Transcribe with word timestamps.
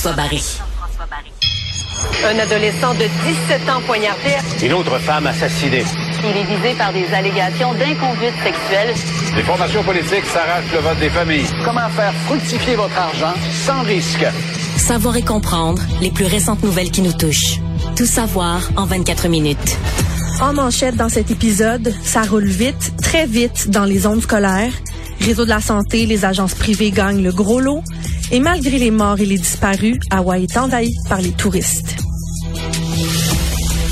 Jean-François 0.00 0.16
Barry. 0.16 0.42
Un 2.24 2.38
adolescent 2.38 2.94
de 2.94 3.04
17 3.04 3.68
ans 3.68 3.82
poignardé. 3.86 4.36
Une 4.62 4.72
autre 4.72 4.98
femme 4.98 5.26
assassinée. 5.26 5.84
Il 6.24 6.36
est 6.38 6.56
visé 6.56 6.74
par 6.78 6.90
des 6.94 7.06
allégations 7.12 7.74
d'inconduite 7.74 8.32
sexuelle. 8.42 8.94
Les 9.36 9.42
formations 9.42 9.82
politiques 9.82 10.24
s'arrachent 10.24 10.72
le 10.72 10.78
vote 10.78 10.98
des 11.00 11.10
familles. 11.10 11.44
Comment 11.66 11.88
faire 11.90 12.14
fructifier 12.26 12.76
votre 12.76 12.96
argent 12.96 13.34
sans 13.66 13.82
risque? 13.82 14.24
Savoir 14.78 15.18
et 15.18 15.22
comprendre 15.22 15.82
les 16.00 16.10
plus 16.10 16.26
récentes 16.26 16.62
nouvelles 16.62 16.90
qui 16.90 17.02
nous 17.02 17.12
touchent. 17.12 17.60
Tout 17.94 18.06
savoir 18.06 18.62
en 18.76 18.86
24 18.86 19.28
minutes. 19.28 19.76
En 20.40 20.54
manchette 20.54 20.96
dans 20.96 21.10
cet 21.10 21.30
épisode, 21.30 21.94
ça 22.02 22.22
roule 22.22 22.48
vite, 22.48 22.94
très 23.02 23.26
vite 23.26 23.68
dans 23.68 23.84
les 23.84 23.98
zones 23.98 24.22
scolaires. 24.22 24.72
Réseau 25.20 25.44
de 25.44 25.50
la 25.50 25.60
santé, 25.60 26.06
les 26.06 26.24
agences 26.24 26.54
privées 26.54 26.90
gagnent 26.90 27.22
le 27.22 27.32
gros 27.32 27.60
lot. 27.60 27.82
Et 28.32 28.40
malgré 28.40 28.78
les 28.78 28.90
morts 28.90 29.20
et 29.20 29.26
les 29.26 29.36
disparus, 29.36 29.98
Hawaï 30.10 30.44
est 30.44 30.56
envahi 30.56 30.94
par 31.08 31.20
les 31.20 31.32
touristes. 31.32 31.96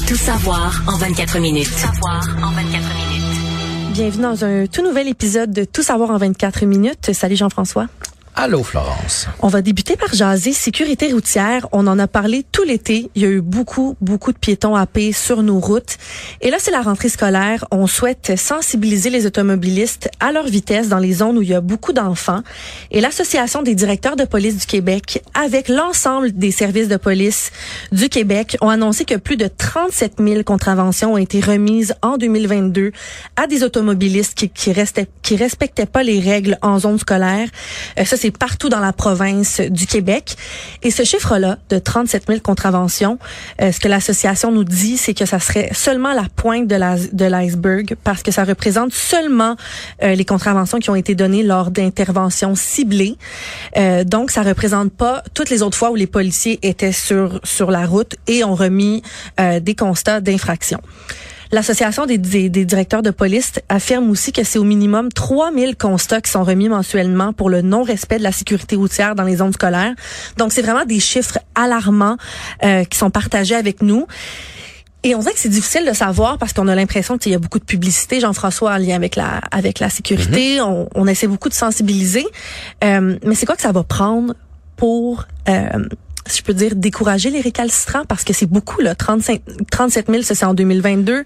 Tout 0.06 0.16
savoir 0.16 0.82
en 0.86 0.96
24 0.96 1.38
minutes. 1.38 1.66
Tout 1.66 1.78
savoir 1.78 2.26
en 2.42 2.50
24 2.52 2.72
minutes. 2.72 3.92
Bienvenue 3.92 4.22
dans 4.22 4.44
un 4.44 4.66
tout 4.66 4.82
nouvel 4.82 5.08
épisode 5.08 5.52
de 5.52 5.64
Tout 5.64 5.82
savoir 5.82 6.10
en 6.10 6.16
24 6.16 6.64
minutes. 6.64 7.12
Salut 7.12 7.36
Jean-François. 7.36 7.88
Allô, 8.40 8.62
Florence. 8.62 9.26
On 9.40 9.48
va 9.48 9.62
débuter 9.62 9.96
par 9.96 10.14
jaser 10.14 10.52
sécurité 10.52 11.12
routière. 11.12 11.66
On 11.72 11.88
en 11.88 11.98
a 11.98 12.06
parlé 12.06 12.44
tout 12.52 12.62
l'été. 12.62 13.10
Il 13.16 13.22
y 13.22 13.24
a 13.24 13.28
eu 13.28 13.40
beaucoup, 13.40 13.96
beaucoup 14.00 14.30
de 14.30 14.38
piétons 14.38 14.76
happés 14.76 15.10
sur 15.10 15.42
nos 15.42 15.58
routes. 15.58 15.96
Et 16.40 16.52
là, 16.52 16.58
c'est 16.60 16.70
la 16.70 16.82
rentrée 16.82 17.08
scolaire. 17.08 17.64
On 17.72 17.88
souhaite 17.88 18.36
sensibiliser 18.36 19.10
les 19.10 19.26
automobilistes 19.26 20.08
à 20.20 20.30
leur 20.30 20.46
vitesse 20.46 20.88
dans 20.88 21.00
les 21.00 21.14
zones 21.14 21.36
où 21.36 21.42
il 21.42 21.48
y 21.48 21.54
a 21.54 21.60
beaucoup 21.60 21.92
d'enfants. 21.92 22.44
Et 22.92 23.00
l'Association 23.00 23.62
des 23.62 23.74
directeurs 23.74 24.14
de 24.14 24.24
police 24.24 24.56
du 24.56 24.66
Québec, 24.66 25.20
avec 25.34 25.68
l'ensemble 25.68 26.30
des 26.30 26.52
services 26.52 26.86
de 26.86 26.96
police 26.96 27.50
du 27.90 28.08
Québec, 28.08 28.56
ont 28.60 28.68
annoncé 28.68 29.04
que 29.04 29.16
plus 29.16 29.36
de 29.36 29.48
37 29.48 30.18
000 30.20 30.44
contraventions 30.44 31.14
ont 31.14 31.18
été 31.18 31.40
remises 31.40 31.96
en 32.02 32.16
2022 32.16 32.92
à 33.34 33.48
des 33.48 33.64
automobilistes 33.64 34.38
qui, 34.38 34.48
qui, 34.48 34.70
restaient, 34.70 35.08
qui 35.22 35.34
respectaient 35.34 35.86
pas 35.86 36.04
les 36.04 36.20
règles 36.20 36.56
en 36.62 36.78
zone 36.78 37.00
scolaire. 37.00 37.48
Euh, 37.98 38.04
ça, 38.04 38.16
c'est 38.16 38.27
partout 38.30 38.68
dans 38.68 38.80
la 38.80 38.92
province 38.92 39.60
du 39.60 39.86
Québec. 39.86 40.36
Et 40.82 40.90
ce 40.90 41.04
chiffre-là 41.04 41.58
de 41.70 41.78
37 41.78 42.24
000 42.28 42.40
contraventions, 42.40 43.18
euh, 43.60 43.72
ce 43.72 43.80
que 43.80 43.88
l'association 43.88 44.52
nous 44.52 44.64
dit, 44.64 44.96
c'est 44.96 45.14
que 45.14 45.26
ça 45.26 45.38
serait 45.38 45.70
seulement 45.72 46.12
la 46.12 46.26
pointe 46.36 46.66
de 46.66 46.74
la 46.74 46.96
de 46.98 47.24
l'iceberg 47.24 47.96
parce 48.04 48.22
que 48.22 48.30
ça 48.30 48.44
représente 48.44 48.92
seulement 48.92 49.56
euh, 50.02 50.14
les 50.14 50.24
contraventions 50.24 50.78
qui 50.78 50.90
ont 50.90 50.94
été 50.94 51.14
données 51.14 51.42
lors 51.42 51.70
d'interventions 51.70 52.54
ciblées. 52.54 53.16
Euh, 53.76 54.04
donc, 54.04 54.30
ça 54.30 54.42
représente 54.42 54.92
pas 54.92 55.22
toutes 55.34 55.50
les 55.50 55.62
autres 55.62 55.76
fois 55.76 55.90
où 55.90 55.94
les 55.94 56.06
policiers 56.06 56.58
étaient 56.62 56.92
sur 56.92 57.40
sur 57.44 57.70
la 57.70 57.86
route 57.86 58.16
et 58.26 58.44
ont 58.44 58.54
remis 58.54 59.02
des 59.38 59.74
constats 59.74 60.20
d'infraction. 60.20 60.80
L'Association 61.52 62.06
des, 62.06 62.18
des, 62.18 62.48
des, 62.48 62.64
directeurs 62.64 63.02
de 63.02 63.10
police 63.10 63.52
affirme 63.68 64.10
aussi 64.10 64.32
que 64.32 64.44
c'est 64.44 64.58
au 64.58 64.64
minimum 64.64 65.10
3000 65.10 65.76
constats 65.76 66.20
qui 66.20 66.30
sont 66.30 66.44
remis 66.44 66.68
mensuellement 66.68 67.32
pour 67.32 67.50
le 67.50 67.62
non-respect 67.62 68.18
de 68.18 68.22
la 68.22 68.32
sécurité 68.32 68.76
routière 68.76 69.14
dans 69.14 69.24
les 69.24 69.36
zones 69.36 69.52
scolaires. 69.52 69.94
Donc, 70.36 70.52
c'est 70.52 70.62
vraiment 70.62 70.84
des 70.84 71.00
chiffres 71.00 71.38
alarmants 71.54 72.16
euh, 72.64 72.84
qui 72.84 72.98
sont 72.98 73.10
partagés 73.10 73.54
avec 73.54 73.82
nous. 73.82 74.06
Et 75.04 75.14
on 75.14 75.20
dirait 75.20 75.32
que 75.32 75.38
c'est 75.38 75.48
difficile 75.48 75.86
de 75.86 75.92
savoir 75.92 76.38
parce 76.38 76.52
qu'on 76.52 76.66
a 76.66 76.74
l'impression 76.74 77.18
qu'il 77.18 77.30
y 77.30 77.34
a 77.34 77.38
beaucoup 77.38 77.60
de 77.60 77.64
publicité, 77.64 78.18
Jean-François, 78.20 78.72
en 78.72 78.78
lien 78.78 78.96
avec 78.96 79.14
la 79.14 79.38
avec 79.52 79.78
la 79.78 79.90
sécurité. 79.90 80.60
on, 80.60 80.88
on, 80.94 81.06
essaie 81.06 81.28
beaucoup 81.28 81.48
de 81.48 81.54
sensibiliser. 81.54 82.26
Euh, 82.82 83.16
mais 83.24 83.34
c'est 83.36 83.46
quoi 83.46 83.54
que 83.54 83.62
ça 83.62 83.70
va 83.70 83.84
prendre 83.84 84.34
pour 84.76 85.24
euh, 85.48 85.88
si 86.28 86.38
je 86.38 86.42
peux 86.44 86.54
dire, 86.54 86.76
décourager 86.76 87.30
les 87.30 87.40
récalcitrants 87.40 88.04
parce 88.06 88.24
que 88.24 88.32
c'est 88.32 88.46
beaucoup, 88.46 88.80
là. 88.80 88.94
35, 88.94 89.40
37 89.70 90.06
000, 90.10 90.22
ça 90.22 90.34
c'est 90.34 90.44
en 90.44 90.54
2022. 90.54 91.14
Ouais. 91.14 91.24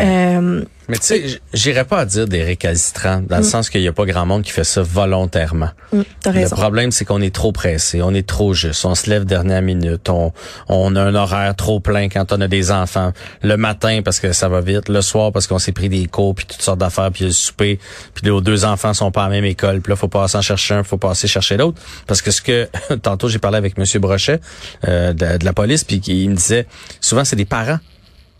Euh, 0.00 0.64
mais 0.88 0.98
tu 0.98 1.06
sais, 1.06 1.40
j'irais 1.52 1.84
pas 1.84 2.00
à 2.00 2.04
dire 2.04 2.28
des 2.28 2.42
récalcitrants, 2.42 3.22
dans 3.26 3.36
le 3.36 3.42
mm. 3.42 3.46
sens 3.46 3.70
qu'il 3.70 3.80
y 3.80 3.88
a 3.88 3.92
pas 3.92 4.04
grand 4.04 4.26
monde 4.26 4.42
qui 4.42 4.50
fait 4.50 4.64
ça 4.64 4.82
volontairement. 4.82 5.70
Mm, 5.92 6.00
le 6.26 6.48
problème, 6.50 6.90
c'est 6.90 7.04
qu'on 7.04 7.22
est 7.22 7.34
trop 7.34 7.52
pressé, 7.52 8.02
on 8.02 8.12
est 8.12 8.26
trop 8.26 8.54
juste, 8.54 8.84
on 8.84 8.94
se 8.94 9.08
lève 9.08 9.24
dernière 9.24 9.62
minute, 9.62 10.08
on, 10.08 10.32
on 10.68 10.94
a 10.96 11.02
un 11.02 11.14
horaire 11.14 11.54
trop 11.56 11.80
plein 11.80 12.08
quand 12.08 12.32
on 12.32 12.40
a 12.40 12.48
des 12.48 12.70
enfants. 12.70 13.12
Le 13.42 13.56
matin, 13.56 14.00
parce 14.04 14.20
que 14.20 14.32
ça 14.32 14.48
va 14.48 14.60
vite, 14.60 14.88
le 14.88 15.00
soir, 15.00 15.32
parce 15.32 15.46
qu'on 15.46 15.58
s'est 15.58 15.72
pris 15.72 15.88
des 15.88 16.06
cours, 16.06 16.34
puis 16.34 16.46
toutes 16.46 16.62
sortes 16.62 16.80
d'affaires, 16.80 17.10
puis 17.10 17.24
le 17.24 17.30
souper, 17.30 17.78
puis 18.14 18.30
les 18.30 18.40
deux 18.42 18.64
enfants 18.64 18.92
sont 18.92 19.10
pas 19.10 19.24
à 19.24 19.28
la 19.28 19.36
même 19.36 19.44
école, 19.44 19.80
puis 19.80 19.90
là, 19.90 19.96
faut 19.96 20.08
passer 20.08 20.36
en 20.36 20.42
chercher 20.42 20.74
un, 20.74 20.82
faut 20.82 20.98
passer 20.98 21.26
chercher 21.28 21.56
l'autre. 21.56 21.80
Parce 22.06 22.20
que 22.20 22.30
ce 22.30 22.42
que, 22.42 22.68
tantôt, 23.02 23.28
j'ai 23.28 23.38
parlé 23.38 23.56
avec 23.56 23.78
Monsieur 23.78 24.00
Brochet 24.00 24.40
euh, 24.86 25.12
de, 25.12 25.38
de, 25.38 25.44
la 25.44 25.52
police, 25.52 25.84
puis 25.84 25.96
il 26.06 26.30
me 26.30 26.36
disait, 26.36 26.66
souvent, 27.00 27.24
c'est 27.24 27.36
des 27.36 27.44
parents 27.44 27.78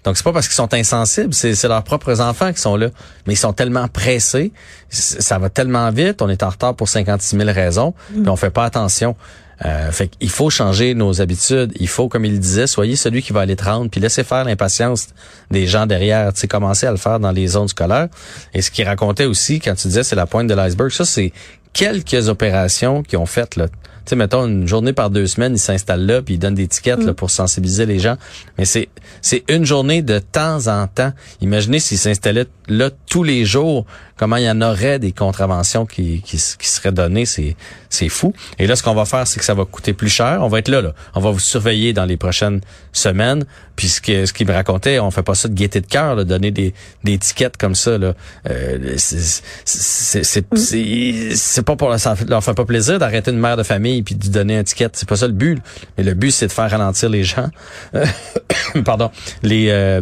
donc, 0.05 0.19
c'est 0.19 0.23
pas 0.23 0.33
parce 0.33 0.47
qu'ils 0.47 0.55
sont 0.55 0.73
insensibles, 0.75 1.33
c'est 1.33 1.61
leurs 1.65 1.83
propres 1.83 2.21
enfants 2.21 2.53
qui 2.53 2.61
sont 2.61 2.77
là. 2.77 2.89
Mais 3.27 3.33
ils 3.33 3.39
sont 3.39 3.55
tellement 3.55 3.89
pressés, 3.89 4.53
ça 4.91 5.39
va 5.39 5.49
tellement 5.49 5.91
vite, 5.91 6.21
on 6.21 6.29
est 6.29 6.43
en 6.43 6.51
retard 6.51 6.75
pour 6.75 6.89
56 6.89 7.39
000 7.39 7.51
raisons, 7.51 7.95
mm. 8.11 8.23
puis 8.23 8.29
on 8.29 8.37
fait 8.37 8.51
pas 8.51 8.65
attention. 8.65 9.17
Euh, 9.65 9.91
fait 9.93 10.09
qu'il 10.09 10.31
faut 10.31 10.51
changer 10.51 10.95
nos 10.95 11.23
habitudes. 11.23 11.73
Il 11.79 11.89
faut, 11.89 12.09
comme 12.09 12.25
il 12.25 12.41
disait, 12.41 12.67
soyez 12.67 12.97
celui 12.97 13.23
qui 13.23 13.33
va 13.33 13.41
aller 13.41 13.57
te 13.57 13.65
rendre, 13.65 13.89
puis 13.89 14.01
laissez 14.01 14.25
faire 14.25 14.45
l'impatience 14.45 15.09
des 15.51 15.67
gens 15.67 15.87
derrière. 15.87 16.33
Tu 16.33 16.41
sais, 16.41 16.49
commencer 16.49 16.87
à 16.87 16.91
le 16.91 16.97
faire 16.97 17.21
dans 17.21 17.31
les 17.31 17.47
zones 17.47 17.69
scolaires. 17.69 18.09
Et 18.53 18.61
ce 18.63 18.71
qu'il 18.71 18.87
racontait 18.87 19.27
aussi, 19.27 19.61
quand 19.61 19.75
tu 19.75 19.89
disais 19.89 20.03
c'est 20.03 20.17
la 20.17 20.27
pointe 20.27 20.49
de 20.49 20.55
l'iceberg, 20.55 20.91
ça, 20.91 21.05
c'est 21.05 21.33
quelques 21.73 22.29
opérations 22.29 23.03
qui 23.03 23.17
ont 23.17 23.27
fait 23.27 23.57
là 23.57 23.69
sais, 24.11 24.17
mettons, 24.17 24.47
une 24.47 24.67
journée 24.67 24.93
par 24.93 25.11
deux 25.11 25.27
semaines, 25.27 25.55
ils 25.55 25.59
s'installent 25.59 26.07
là, 26.07 26.23
puis 26.23 26.35
ils 26.35 26.39
donnent 26.39 26.55
des 26.55 26.69
tickets 26.69 27.03
là, 27.03 27.13
mm. 27.13 27.15
pour 27.15 27.31
sensibiliser 27.31 27.87
les 27.87 27.99
gens. 27.99 28.17
Mais 28.59 28.65
c'est 28.65 28.89
c'est 29.21 29.45
une 29.49 29.65
journée 29.65 30.03
de 30.03 30.19
temps 30.19 30.67
en 30.69 30.87
temps. 30.87 31.13
Imaginez 31.41 31.79
s'ils 31.79 31.99
s'installaient 31.99 32.47
là 32.69 32.91
tous 33.09 33.23
les 33.23 33.45
jours, 33.45 33.87
comment 34.17 34.37
il 34.37 34.45
y 34.45 34.51
en 34.51 34.61
aurait 34.63 34.99
des 34.99 35.13
contraventions 35.13 35.87
qui, 35.87 36.23
qui, 36.23 36.37
qui 36.37 36.69
seraient 36.69 36.93
données, 36.93 37.27
c'est 37.27 37.57
c'est 37.95 38.09
fou. 38.09 38.33
Et 38.59 38.67
là, 38.67 38.77
ce 38.77 38.83
qu'on 38.83 38.95
va 38.95 39.05
faire, 39.05 39.27
c'est 39.27 39.39
que 39.39 39.45
ça 39.45 39.55
va 39.55 39.65
coûter 39.65 39.93
plus 39.93 40.09
cher. 40.09 40.39
On 40.41 40.49
va 40.49 40.59
être 40.59 40.69
là, 40.69 40.83
là. 40.83 40.93
On 41.15 41.21
va 41.21 41.31
vous 41.31 41.39
surveiller 41.39 41.93
dans 41.93 42.05
les 42.05 42.17
prochaines 42.17 42.61
semaines. 42.93 43.45
Puis 43.77 43.89
ce 43.89 44.01
qu'il 44.01 44.27
ce 44.27 44.45
me 44.45 44.53
racontait, 44.53 44.99
on 44.99 45.11
fait 45.11 45.23
pas 45.23 45.35
ça 45.35 45.49
de 45.49 45.55
gaieté 45.55 45.81
de 45.81 45.87
cœur, 45.87 46.25
donner 46.25 46.51
des, 46.51 46.75
des 47.03 47.13
étiquettes 47.13 47.57
comme 47.57 47.75
ça. 47.75 47.99
Là. 47.99 48.15
Euh, 48.49 48.95
c'est 48.97 50.43
pas 51.65 51.77
pour 51.77 51.91
leur 51.91 52.45
fait 52.45 52.55
pas 52.55 52.65
plaisir 52.65 52.99
d'arrêter 52.99 53.31
une 53.31 53.39
mère 53.39 53.57
de 53.57 53.63
famille 53.63 54.03
puis 54.03 54.15
de 54.15 54.29
donner 54.29 54.59
un 54.59 54.65
ticket. 54.65 54.91
C'est 54.93 55.09
pas 55.09 55.17
ça 55.17 55.27
le 55.27 55.33
but. 55.33 55.61
Mais 55.97 56.05
le 56.05 56.15
but, 56.15 56.31
c'est 56.31 56.47
de 56.47 56.53
faire 56.53 56.71
ralentir 56.71 57.09
les 57.09 57.25
gens. 57.25 57.49
Pardon. 58.85 59.11
Les 59.43 59.71
euh, 59.71 60.01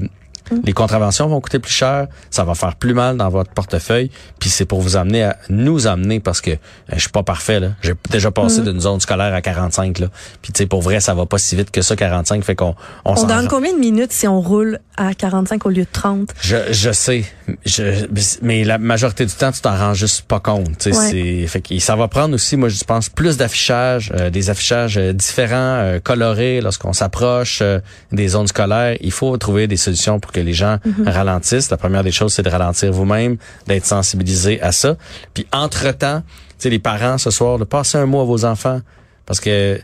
les 0.64 0.72
contraventions 0.72 1.28
vont 1.28 1.40
coûter 1.40 1.58
plus 1.58 1.72
cher, 1.72 2.08
ça 2.30 2.44
va 2.44 2.54
faire 2.54 2.76
plus 2.76 2.94
mal 2.94 3.16
dans 3.16 3.28
votre 3.28 3.52
portefeuille, 3.52 4.10
puis 4.38 4.50
c'est 4.50 4.64
pour 4.64 4.80
vous 4.80 4.96
amener 4.96 5.24
à 5.24 5.36
nous 5.48 5.86
amener 5.86 6.20
parce 6.20 6.40
que 6.40 6.50
euh, 6.50 6.56
je 6.92 7.00
suis 7.00 7.10
pas 7.10 7.22
parfait 7.22 7.60
là. 7.60 7.68
J'ai 7.82 7.94
déjà 8.10 8.30
passé 8.30 8.60
mm. 8.60 8.64
d'une 8.64 8.80
zone 8.80 9.00
scolaire 9.00 9.34
à 9.34 9.40
45 9.40 9.98
là. 9.98 10.08
Puis 10.40 10.52
tu 10.52 10.58
sais 10.58 10.66
pour 10.66 10.82
vrai, 10.82 11.00
ça 11.00 11.14
va 11.14 11.26
pas 11.26 11.38
si 11.38 11.56
vite 11.56 11.70
que 11.70 11.82
ça 11.82 11.96
45 11.96 12.44
fait 12.44 12.54
qu'on 12.54 12.74
on, 13.04 13.14
on 13.14 13.24
donne 13.24 13.48
combien 13.48 13.72
de 13.72 13.78
minutes 13.78 14.12
si 14.12 14.26
on 14.28 14.40
roule 14.40 14.78
à 14.96 15.14
45 15.14 15.64
au 15.66 15.68
lieu 15.68 15.82
de 15.82 15.88
30 15.92 16.30
Je 16.40 16.56
je 16.70 16.92
sais, 16.92 17.24
je, 17.64 18.06
mais 18.42 18.64
la 18.64 18.78
majorité 18.78 19.26
du 19.26 19.32
temps 19.32 19.52
tu 19.52 19.60
t'en 19.60 19.76
rends 19.76 19.94
juste 19.94 20.22
pas 20.22 20.40
compte, 20.40 20.78
tu 20.78 20.92
sais 20.92 21.10
c'est 21.10 21.46
fait 21.46 21.60
que 21.60 21.78
ça 21.78 21.96
va 21.96 22.08
prendre 22.08 22.34
aussi 22.34 22.56
moi 22.56 22.68
je 22.68 22.84
pense 22.84 23.08
plus 23.08 23.36
d'affichage, 23.36 24.12
euh, 24.16 24.30
des 24.30 24.50
affichages 24.50 24.98
euh, 24.98 25.12
différents, 25.12 25.98
colorés 26.02 26.60
lorsqu'on 26.60 26.92
s'approche 26.92 27.62
des 28.10 28.28
zones 28.28 28.46
scolaires, 28.46 28.96
il 29.00 29.12
faut 29.12 29.36
trouver 29.36 29.66
des 29.66 29.76
solutions 29.76 30.20
pour 30.20 30.31
que 30.32 30.40
les 30.40 30.52
gens 30.52 30.78
mhm. 30.84 31.08
ralentissent. 31.08 31.70
La 31.70 31.76
première 31.76 32.02
des 32.02 32.12
choses, 32.12 32.34
c'est 32.34 32.42
de 32.42 32.50
ralentir 32.50 32.92
vous-même, 32.92 33.36
d'être 33.66 33.86
sensibilisé 33.86 34.60
à 34.60 34.72
ça. 34.72 34.96
Puis 35.34 35.46
entre-temps, 35.52 36.22
tu 36.22 36.54
sais, 36.58 36.70
les 36.70 36.78
parents 36.78 37.18
ce 37.18 37.30
soir, 37.30 37.58
de 37.58 37.64
passer 37.64 37.98
un 37.98 38.06
mot 38.06 38.20
à 38.20 38.24
vos 38.24 38.44
enfants. 38.44 38.80
Parce 39.26 39.40
que 39.40 39.80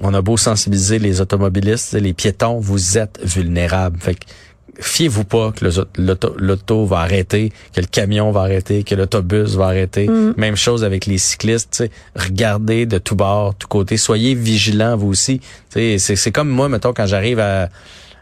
on 0.00 0.12
a 0.12 0.20
beau 0.22 0.36
sensibiliser 0.36 0.98
les 0.98 1.20
automobilistes, 1.20 1.92
les 1.92 2.12
piétons, 2.12 2.58
vous 2.58 2.98
êtes 2.98 3.20
vulnérables. 3.22 3.98
Fait 4.00 4.14
que 4.14 4.26
fiez-vous 4.80 5.24
pas 5.24 5.52
que 5.52 5.64
l'auto 6.36 6.84
va 6.84 6.98
arrêter, 7.00 7.52
que 7.74 7.80
le 7.80 7.86
camion 7.86 8.30
va 8.30 8.42
arrêter, 8.42 8.84
que 8.84 8.94
l'autobus 8.94 9.54
va 9.54 9.66
arrêter. 9.66 10.08
Mhm. 10.08 10.34
Même 10.36 10.56
chose 10.56 10.84
avec 10.84 11.06
les 11.06 11.18
cyclistes. 11.18 11.84
Regardez 12.14 12.86
de 12.86 12.98
tous 12.98 13.14
bords, 13.14 13.54
tous 13.54 13.68
côtés. 13.68 13.96
Soyez 13.96 14.34
vigilants 14.34 14.96
vous 14.96 15.08
aussi. 15.08 15.40
C'est 15.70 16.32
comme 16.32 16.48
moi, 16.48 16.68
mettons, 16.68 16.92
quand 16.92 17.06
j'arrive 17.06 17.40
à 17.40 17.68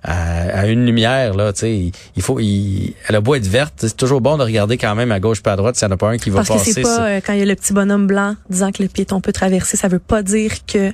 à, 0.02 0.66
une 0.66 0.84
lumière 0.84 1.34
là, 1.34 1.52
tu 1.52 1.60
sais, 1.60 1.92
il 2.16 2.22
faut 2.22 2.38
il, 2.40 2.94
elle 3.08 3.16
a 3.16 3.20
beau 3.20 3.34
être 3.34 3.46
verte, 3.46 3.74
c'est 3.78 3.96
toujours 3.96 4.20
bon 4.20 4.36
de 4.36 4.42
regarder 4.42 4.78
quand 4.78 4.94
même 4.94 5.12
à 5.12 5.20
gauche 5.20 5.42
pas 5.42 5.52
à 5.52 5.56
droite 5.56 5.76
s'il 5.76 5.88
n'y 5.88 5.92
en 5.92 5.94
a 5.94 5.98
pas 5.98 6.10
un 6.10 6.18
qui 6.18 6.30
va 6.30 6.40
passer. 6.40 6.52
Parce 6.52 6.64
que 6.64 6.72
c'est 6.72 6.82
pas 6.82 7.08
euh, 7.08 7.20
quand 7.24 7.32
il 7.32 7.40
y 7.40 7.42
a 7.42 7.46
le 7.46 7.54
petit 7.54 7.72
bonhomme 7.72 8.06
blanc 8.06 8.36
disant 8.50 8.72
que 8.72 8.82
le 8.82 8.88
piéton 8.88 9.20
peut 9.20 9.32
traverser, 9.32 9.76
ça 9.76 9.88
veut 9.88 9.98
pas 9.98 10.22
dire 10.22 10.52
que 10.66 10.92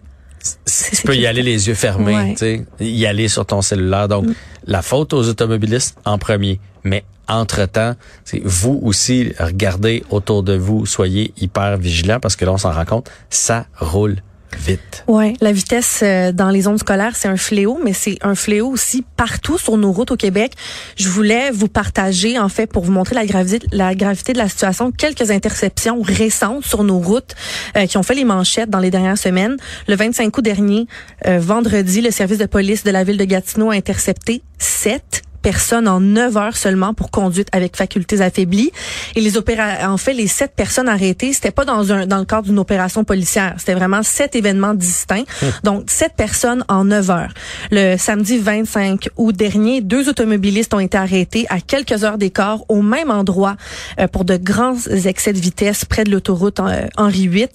tu 0.64 1.02
peux 1.04 1.16
y 1.16 1.26
aller 1.26 1.42
les 1.42 1.68
yeux 1.68 1.74
fermés, 1.74 2.34
tu 2.36 2.38
sais, 2.38 2.66
y 2.80 3.06
aller 3.06 3.28
sur 3.28 3.46
ton 3.46 3.62
cellulaire. 3.62 4.08
Donc, 4.08 4.26
mm. 4.26 4.34
la 4.66 4.82
faute 4.82 5.12
aux 5.12 5.28
automobilistes 5.28 5.96
en 6.04 6.18
premier. 6.18 6.60
Mais 6.84 7.04
entre-temps, 7.28 7.94
c'est 8.24 8.42
vous 8.44 8.80
aussi, 8.82 9.32
regardez 9.38 10.02
autour 10.10 10.42
de 10.42 10.54
vous, 10.54 10.86
soyez 10.86 11.32
hyper 11.40 11.76
vigilants 11.76 12.20
parce 12.20 12.36
que 12.36 12.44
là, 12.44 12.52
on 12.52 12.58
s'en 12.58 12.72
rend 12.72 12.84
compte, 12.84 13.10
ça 13.30 13.66
roule 13.78 14.16
vite. 14.56 15.04
Ouais, 15.08 15.34
la 15.40 15.52
vitesse 15.52 16.00
euh, 16.02 16.32
dans 16.32 16.50
les 16.50 16.62
zones 16.62 16.78
scolaires, 16.78 17.16
c'est 17.16 17.28
un 17.28 17.36
fléau, 17.36 17.78
mais 17.82 17.92
c'est 17.92 18.18
un 18.22 18.34
fléau 18.34 18.68
aussi 18.68 19.04
partout 19.16 19.58
sur 19.58 19.76
nos 19.76 19.92
routes 19.92 20.10
au 20.10 20.16
Québec. 20.16 20.52
Je 20.96 21.08
voulais 21.08 21.50
vous 21.50 21.68
partager, 21.68 22.38
en 22.38 22.48
fait, 22.48 22.66
pour 22.66 22.84
vous 22.84 22.92
montrer 22.92 23.14
la 23.14 23.26
gravité, 23.26 23.66
la 23.72 23.94
gravité 23.94 24.32
de 24.32 24.38
la 24.38 24.48
situation, 24.48 24.92
quelques 24.92 25.30
interceptions 25.30 26.02
récentes 26.02 26.64
sur 26.64 26.84
nos 26.84 26.98
routes 26.98 27.34
euh, 27.76 27.86
qui 27.86 27.98
ont 27.98 28.02
fait 28.02 28.14
les 28.14 28.24
manchettes 28.24 28.70
dans 28.70 28.80
les 28.80 28.90
dernières 28.90 29.18
semaines. 29.18 29.56
Le 29.88 29.96
25 29.96 30.36
août 30.36 30.42
dernier, 30.42 30.86
euh, 31.26 31.38
vendredi, 31.38 32.00
le 32.00 32.10
service 32.10 32.38
de 32.38 32.46
police 32.46 32.84
de 32.84 32.90
la 32.90 33.04
ville 33.04 33.16
de 33.16 33.24
Gatineau 33.24 33.70
a 33.70 33.74
intercepté 33.74 34.42
sept 34.58 35.22
personnes 35.42 35.88
en 35.88 36.00
9 36.00 36.36
heures 36.36 36.56
seulement 36.56 36.94
pour 36.94 37.10
conduite 37.10 37.48
avec 37.52 37.76
facultés 37.76 38.20
affaiblies. 38.20 38.72
Et 39.16 39.20
les 39.20 39.36
opéra 39.36 39.90
en 39.90 39.96
fait, 39.96 40.14
les 40.14 40.26
sept 40.26 40.52
personnes 40.54 40.88
arrêtées, 40.88 41.32
c'était 41.32 41.50
pas 41.50 41.64
dans 41.64 41.92
un 41.92 42.06
dans 42.06 42.18
le 42.18 42.24
cadre 42.24 42.44
d'une 42.44 42.58
opération 42.58 43.04
policière. 43.04 43.54
C'était 43.58 43.74
vraiment 43.74 44.02
sept 44.02 44.36
événements 44.36 44.74
distincts. 44.74 45.24
Hum. 45.42 45.48
Donc, 45.64 45.84
sept 45.90 46.14
personnes 46.16 46.64
en 46.68 46.84
9 46.84 47.10
heures. 47.10 47.34
Le 47.70 47.96
samedi 47.96 48.38
25 48.38 49.08
août 49.16 49.34
dernier, 49.36 49.80
deux 49.80 50.08
automobilistes 50.08 50.74
ont 50.74 50.80
été 50.80 50.96
arrêtés 50.96 51.46
à 51.48 51.60
quelques 51.60 52.04
heures 52.04 52.18
d'écart 52.18 52.60
au 52.68 52.82
même 52.82 53.10
endroit 53.10 53.56
euh, 53.98 54.06
pour 54.06 54.24
de 54.24 54.36
grands 54.36 54.76
excès 55.04 55.32
de 55.32 55.38
vitesse 55.38 55.84
près 55.84 56.04
de 56.04 56.10
l'autoroute 56.10 56.60
euh, 56.60 56.86
Henri 56.96 57.28
VIII. 57.28 57.48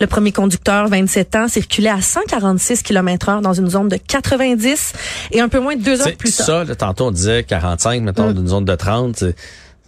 Le 0.00 0.06
premier 0.06 0.32
conducteur, 0.32 0.88
27 0.88 1.36
ans, 1.36 1.48
circulait 1.48 1.90
à 1.90 2.00
146 2.00 2.82
km 2.82 3.28
heure 3.28 3.40
dans 3.40 3.52
une 3.52 3.68
zone 3.68 3.88
de 3.88 3.96
90 3.96 4.92
et 5.32 5.40
un 5.40 5.48
peu 5.48 5.60
moins 5.60 5.76
de 5.76 5.82
deux 5.82 6.00
heures 6.00 6.16
plus 6.16 6.34
tard. 6.34 6.46
Ça, 6.46 6.64
tantôt 6.76 7.06
on 7.06 7.10
disait 7.10 7.33
45, 7.42 8.02
mettons, 8.02 8.30
mm. 8.30 8.34
d'une 8.34 8.48
zone 8.48 8.64
de 8.64 8.74
30, 8.74 9.24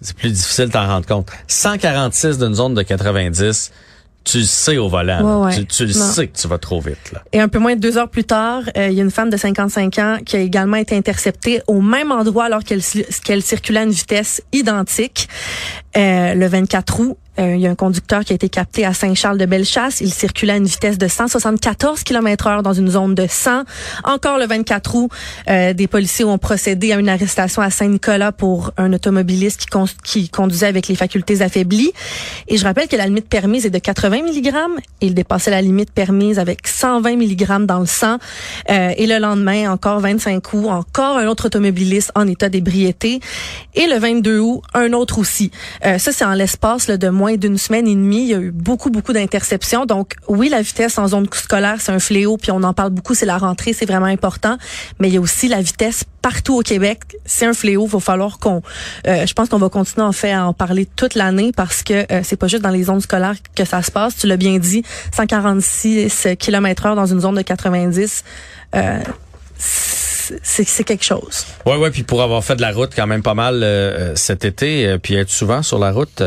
c'est 0.00 0.16
plus 0.16 0.30
difficile 0.30 0.66
de 0.66 0.72
t'en 0.72 0.86
rendre 0.86 1.06
compte. 1.06 1.28
146 1.48 2.38
d'une 2.38 2.54
zone 2.54 2.74
de 2.74 2.82
90, 2.82 3.72
tu 4.24 4.38
le 4.38 4.44
sais 4.44 4.76
au 4.76 4.88
volant. 4.88 5.48
Tu, 5.68 5.86
le 5.86 5.92
sais 5.92 6.26
que 6.26 6.36
tu 6.36 6.48
vas 6.48 6.58
trop 6.58 6.80
vite. 6.80 7.12
Là. 7.12 7.22
Et 7.32 7.40
un 7.40 7.48
peu 7.48 7.58
moins 7.58 7.76
de 7.76 7.80
deux 7.80 7.96
heures 7.96 8.08
plus 8.08 8.24
tard, 8.24 8.62
euh, 8.76 8.88
il 8.88 8.94
y 8.94 9.00
a 9.00 9.04
une 9.04 9.10
femme 9.10 9.30
de 9.30 9.36
55 9.36 9.98
ans 9.98 10.18
qui 10.24 10.36
a 10.36 10.40
également 10.40 10.76
été 10.76 10.96
interceptée 10.96 11.62
au 11.68 11.80
même 11.80 12.10
endroit 12.10 12.44
alors 12.44 12.64
qu'elle 12.64 12.82
qu'elle 13.24 13.42
circulait 13.42 13.80
à 13.80 13.82
une 13.84 13.90
vitesse 13.90 14.42
identique. 14.52 15.28
Euh, 15.96 16.34
le 16.34 16.46
24 16.46 17.00
août, 17.00 17.16
euh, 17.38 17.54
il 17.54 17.60
y 17.60 17.66
a 17.66 17.70
un 17.70 17.74
conducteur 17.74 18.24
qui 18.24 18.32
a 18.32 18.36
été 18.36 18.48
capté 18.48 18.84
à 18.84 18.94
Saint-Charles-de-Bellechasse. 18.94 20.00
Il 20.00 20.12
circulait 20.12 20.54
à 20.54 20.56
une 20.56 20.66
vitesse 20.66 20.98
de 20.98 21.08
174 21.08 22.02
km 22.02 22.46
heure 22.46 22.62
dans 22.62 22.72
une 22.72 22.88
zone 22.88 23.14
de 23.14 23.26
100. 23.28 23.64
Encore 24.04 24.38
le 24.38 24.46
24 24.46 24.94
août, 24.94 25.10
euh, 25.48 25.72
des 25.72 25.86
policiers 25.86 26.24
ont 26.24 26.38
procédé 26.38 26.92
à 26.92 26.98
une 26.98 27.08
arrestation 27.08 27.62
à 27.62 27.70
Saint-Nicolas 27.70 28.32
pour 28.32 28.72
un 28.76 28.92
automobiliste 28.92 29.66
qui, 29.66 29.78
qui 30.04 30.28
conduisait 30.28 30.66
avec 30.66 30.88
les 30.88 30.94
facultés 30.94 31.42
affaiblies. 31.42 31.92
Et 32.48 32.56
je 32.56 32.64
rappelle 32.64 32.88
que 32.88 32.96
la 32.96 33.06
limite 33.06 33.28
permise 33.28 33.66
est 33.66 33.70
de 33.70 33.78
80 33.78 34.22
mg. 34.22 34.54
Il 35.00 35.14
dépassait 35.14 35.50
la 35.50 35.62
limite 35.62 35.92
permise 35.92 36.38
avec 36.38 36.66
120 36.66 37.16
mg 37.16 37.66
dans 37.66 37.80
le 37.80 37.86
sang. 37.86 38.18
Euh, 38.70 38.92
et 38.96 39.06
le 39.06 39.18
lendemain, 39.18 39.70
encore 39.70 40.00
25 40.00 40.52
août, 40.54 40.68
encore 40.68 41.18
un 41.18 41.26
autre 41.26 41.46
automobiliste 41.46 42.12
en 42.14 42.26
état 42.26 42.48
d'ébriété. 42.48 43.20
Et 43.74 43.86
le 43.86 43.98
22 43.98 44.38
août, 44.38 44.62
un 44.74 44.92
autre 44.92 45.18
aussi. 45.18 45.50
ça, 45.82 45.98
c'est 45.98 46.24
en 46.24 46.34
l'espace 46.34 46.86
de 46.88 47.08
moins 47.08 47.25
d'une 47.34 47.58
semaine 47.58 47.86
et 47.86 47.94
demie, 47.94 48.22
il 48.22 48.28
y 48.28 48.34
a 48.34 48.38
eu 48.38 48.52
beaucoup, 48.52 48.90
beaucoup 48.90 49.12
d'interceptions. 49.12 49.86
Donc, 49.86 50.14
oui, 50.28 50.48
la 50.48 50.62
vitesse 50.62 50.98
en 50.98 51.08
zone 51.08 51.26
scolaire, 51.32 51.80
c'est 51.80 51.92
un 51.92 51.98
fléau, 51.98 52.36
puis 52.36 52.52
on 52.52 52.62
en 52.62 52.72
parle 52.72 52.90
beaucoup, 52.90 53.14
c'est 53.14 53.26
la 53.26 53.38
rentrée, 53.38 53.72
c'est 53.72 53.86
vraiment 53.86 54.06
important. 54.06 54.56
Mais 54.98 55.08
il 55.08 55.14
y 55.14 55.16
a 55.16 55.20
aussi 55.20 55.48
la 55.48 55.60
vitesse 55.60 56.04
partout 56.22 56.58
au 56.58 56.62
Québec. 56.62 57.02
C'est 57.24 57.46
un 57.46 57.52
fléau. 57.52 57.86
Il 57.86 57.90
va 57.90 58.00
falloir 58.00 58.38
qu'on, 58.38 58.62
euh, 59.06 59.26
je 59.26 59.32
pense 59.32 59.48
qu'on 59.48 59.58
va 59.58 59.68
continuer 59.68 60.06
en 60.06 60.12
fait 60.12 60.32
à 60.32 60.46
en 60.46 60.52
parler 60.52 60.86
toute 60.96 61.14
l'année 61.14 61.52
parce 61.52 61.82
que 61.82 62.12
euh, 62.12 62.20
c'est 62.24 62.36
pas 62.36 62.48
juste 62.48 62.62
dans 62.62 62.70
les 62.70 62.84
zones 62.84 63.00
scolaires 63.00 63.36
que 63.54 63.64
ça 63.64 63.82
se 63.82 63.90
passe. 63.90 64.16
Tu 64.16 64.26
l'as 64.26 64.36
bien 64.36 64.58
dit, 64.58 64.82
146 65.14 66.28
km 66.38 66.86
heure 66.86 66.96
dans 66.96 67.06
une 67.06 67.20
zone 67.20 67.36
de 67.36 67.42
90. 67.42 68.24
Euh, 68.74 68.98
c'est 70.42 70.84
quelque 70.84 71.04
chose. 71.04 71.44
Ouais, 71.64 71.76
ouais. 71.76 71.90
Puis 71.90 72.02
pour 72.02 72.22
avoir 72.22 72.44
fait 72.44 72.56
de 72.56 72.60
la 72.60 72.72
route 72.72 72.92
quand 72.94 73.06
même 73.06 73.22
pas 73.22 73.34
mal 73.34 73.62
euh, 73.62 73.66
euh, 73.66 74.12
cet 74.16 74.44
été, 74.44 74.86
euh, 74.86 74.98
puis 74.98 75.14
être 75.14 75.30
souvent 75.30 75.62
sur 75.62 75.78
la 75.78 75.92
route, 75.92 76.22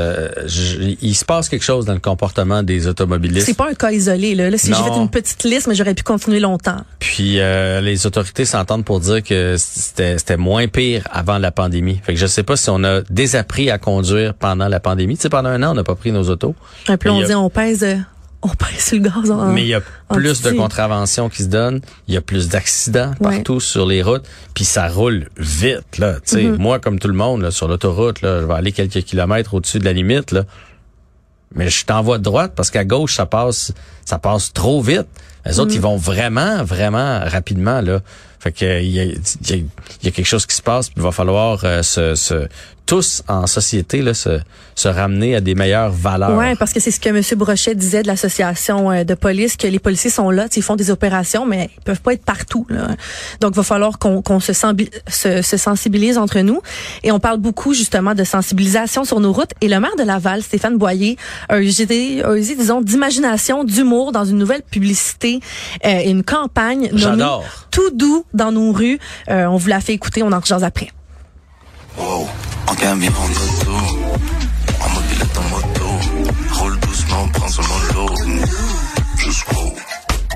il 1.01 1.15
se 1.15 1.25
passe 1.25 1.49
quelque 1.49 1.63
chose 1.63 1.85
dans 1.85 1.93
le 1.93 1.99
comportement 1.99 2.63
des 2.63 2.87
automobilistes. 2.87 3.45
C'est 3.45 3.57
pas 3.57 3.69
un 3.69 3.73
cas 3.73 3.91
isolé 3.91 4.35
là. 4.35 4.49
là 4.49 4.57
si 4.57 4.67
j'ai 4.67 4.73
fait 4.73 4.97
une 4.97 5.09
petite 5.09 5.43
liste, 5.43 5.67
mais 5.67 5.75
j'aurais 5.75 5.93
pu 5.93 6.03
continuer 6.03 6.39
longtemps. 6.39 6.81
Puis 6.99 7.39
les 7.39 8.05
autorités 8.05 8.45
s'entendent 8.45 8.85
pour 8.85 8.99
dire 8.99 9.23
que 9.23 9.55
c'était 9.57 10.37
moins 10.37 10.67
pire 10.67 11.07
avant 11.11 11.37
la 11.37 11.51
pandémie. 11.51 11.99
Fait 12.03 12.13
que 12.13 12.19
je 12.19 12.27
sais 12.27 12.43
pas 12.43 12.55
si 12.55 12.69
on 12.69 12.83
a 12.83 13.01
désappris 13.09 13.69
à 13.69 13.77
conduire 13.77 14.33
pendant 14.33 14.67
la 14.67 14.79
pandémie. 14.79 15.15
Tu 15.15 15.23
sais, 15.23 15.29
pendant 15.29 15.49
un 15.49 15.63
an, 15.63 15.71
on 15.71 15.75
n'a 15.75 15.83
pas 15.83 15.95
pris 15.95 16.11
nos 16.11 16.29
autos. 16.29 16.55
Un 16.87 16.97
peu, 16.97 17.09
on 17.09 17.21
dit 17.21 17.33
on 17.33 17.49
pèse 17.49 17.85
on 18.41 18.49
pèse 18.49 18.85
sur 18.85 18.97
le 18.97 19.03
gaz. 19.03 19.31
En, 19.31 19.51
Mais 19.51 19.63
il 19.63 19.67
y 19.67 19.73
a 19.73 19.81
plus 20.09 20.41
de 20.41 20.51
contraventions 20.51 21.29
qui 21.29 21.43
se 21.43 21.47
donnent, 21.47 21.81
il 22.07 22.13
y 22.13 22.17
a 22.17 22.21
plus 22.21 22.47
d'accidents 22.47 23.13
partout 23.21 23.59
sur 23.59 23.85
les 23.85 24.01
routes, 24.01 24.25
puis 24.53 24.65
ça 24.65 24.87
roule 24.87 25.29
vite 25.37 25.97
là. 25.97 26.15
Tu 26.15 26.21
sais, 26.25 26.43
mm-hmm. 26.43 26.57
moi 26.57 26.79
comme 26.79 26.99
tout 26.99 27.07
le 27.09 27.15
monde 27.15 27.41
là, 27.41 27.51
sur 27.51 27.67
l'autoroute 27.67 28.21
là, 28.21 28.41
je 28.41 28.45
vais 28.45 28.53
aller 28.53 28.71
quelques 28.71 29.03
kilomètres 29.03 29.53
au-dessus 29.53 29.79
de 29.79 29.85
la 29.85 29.93
limite 29.93 30.31
là. 30.31 30.43
Mais 31.55 31.69
je 31.69 31.85
t'envoie 31.85 32.19
de 32.19 32.23
droite 32.23 32.53
parce 32.55 32.69
qu'à 32.69 32.85
gauche 32.85 33.15
ça 33.15 33.25
passe, 33.25 33.73
ça 34.05 34.19
passe 34.19 34.53
trop 34.53 34.81
vite. 34.81 35.07
Les 35.45 35.59
autres 35.59 35.73
ils 35.73 35.79
mm-hmm. 35.79 35.81
vont 35.81 35.97
vraiment 35.97 36.63
vraiment 36.63 37.19
rapidement 37.25 37.81
là. 37.81 37.99
Fait 38.39 38.53
que 38.53 38.81
il 38.81 38.89
y 38.89 39.01
a, 39.01 39.03
y 39.03 40.07
a, 40.07 40.11
quelque 40.11 40.23
chose 40.23 40.45
qui 40.45 40.55
se 40.55 40.61
passe, 40.61 40.87
puis 40.87 40.95
il 40.97 41.03
va 41.03 41.11
falloir 41.11 41.59
euh, 41.65 41.83
se, 41.83 42.15
se, 42.15 42.47
tous 42.89 43.21
en 43.27 43.45
société 43.45 44.01
là, 44.01 44.15
se, 44.15 44.39
se 44.73 44.87
ramener 44.87 45.35
à 45.35 45.41
des 45.41 45.53
meilleures 45.53 45.91
valeurs. 45.91 46.35
Oui, 46.35 46.55
parce 46.57 46.73
que 46.73 46.79
c'est 46.79 46.89
ce 46.89 46.99
que 46.99 47.09
M. 47.09 47.21
Brochet 47.37 47.75
disait 47.75 48.01
de 48.01 48.07
l'association 48.07 48.89
euh, 48.89 49.03
de 49.03 49.13
police, 49.13 49.57
que 49.57 49.67
les 49.67 49.77
policiers 49.77 50.09
sont 50.09 50.31
là, 50.31 50.47
ils 50.55 50.63
font 50.63 50.75
des 50.75 50.89
opérations, 50.89 51.45
mais 51.45 51.69
ils 51.77 51.83
peuvent 51.83 52.01
pas 52.01 52.13
être 52.13 52.25
partout. 52.25 52.65
Là. 52.67 52.87
Donc, 53.41 53.51
il 53.53 53.57
va 53.57 53.61
falloir 53.61 53.99
qu'on 53.99 54.39
se, 54.39 54.53
se, 54.53 55.41
se, 55.43 55.57
sensibilise 55.57 56.17
entre 56.17 56.39
nous. 56.39 56.63
Et 57.03 57.11
on 57.11 57.19
parle 57.19 57.37
beaucoup 57.37 57.75
justement 57.75 58.15
de 58.15 58.23
sensibilisation 58.23 59.05
sur 59.05 59.19
nos 59.19 59.33
routes. 59.33 59.51
Et 59.61 59.67
le 59.67 59.79
maire 59.79 59.95
de 59.95 60.03
Laval, 60.03 60.41
Stéphane 60.41 60.79
Boyer, 60.79 61.15
a 61.47 61.59
usé, 61.59 62.23
a 62.23 62.33
usé 62.33 62.55
disons, 62.55 62.81
d'imagination, 62.81 63.65
d'humour 63.65 64.11
dans 64.11 64.25
une 64.25 64.39
nouvelle 64.39 64.63
publicité 64.63 65.41
euh, 65.85 66.01
une 66.05 66.23
campagne 66.23 66.89
nommée 66.91 67.23
Tout 67.69 67.91
doux 67.91 68.25
dans 68.33 68.51
nos 68.51 68.71
rues. 68.71 68.97
Euh, 69.29 69.45
on 69.45 69.57
vous 69.57 69.67
l'a 69.67 69.79
fait 69.79 69.93
écouter, 69.93 70.23
on 70.23 70.31
en 70.31 70.39
rejase 70.39 70.63
après. 70.63 70.89
Wow 71.95 72.27
en 72.69 72.75
camion 72.75 73.11
en 73.11 73.31
auto, 73.31 73.75
en 74.79 74.89
mobilette 74.89 75.37
en 75.37 75.47
moto, 75.49 75.89
roule 76.51 76.79
doucement, 76.79 77.27
prends 77.33 77.47
seulement 77.49 77.79
l'eau, 77.93 78.09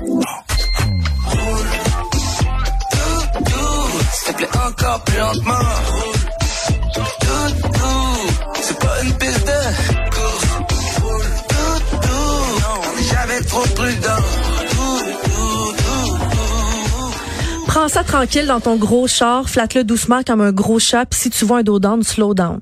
wow. 0.02 0.24
Roule, 1.26 1.70
tout 3.32 3.44
doux, 3.44 4.00
s'il 4.12 4.34
te 4.34 4.36
plaît 4.36 4.48
encore 4.66 5.04
plus 5.04 5.18
lentement. 5.18 6.13
Prends 17.74 17.88
ça 17.88 18.04
tranquille 18.04 18.46
dans 18.46 18.60
ton 18.60 18.76
gros 18.76 19.08
char, 19.08 19.50
flatte-le 19.50 19.82
doucement 19.82 20.22
comme 20.24 20.40
un 20.40 20.52
gros 20.52 20.78
chat, 20.78 21.06
puis 21.06 21.18
si 21.18 21.30
tu 21.30 21.44
vois 21.44 21.58
un 21.58 21.62
dos 21.64 21.80
down, 21.80 22.04
slow 22.04 22.32
down. 22.32 22.60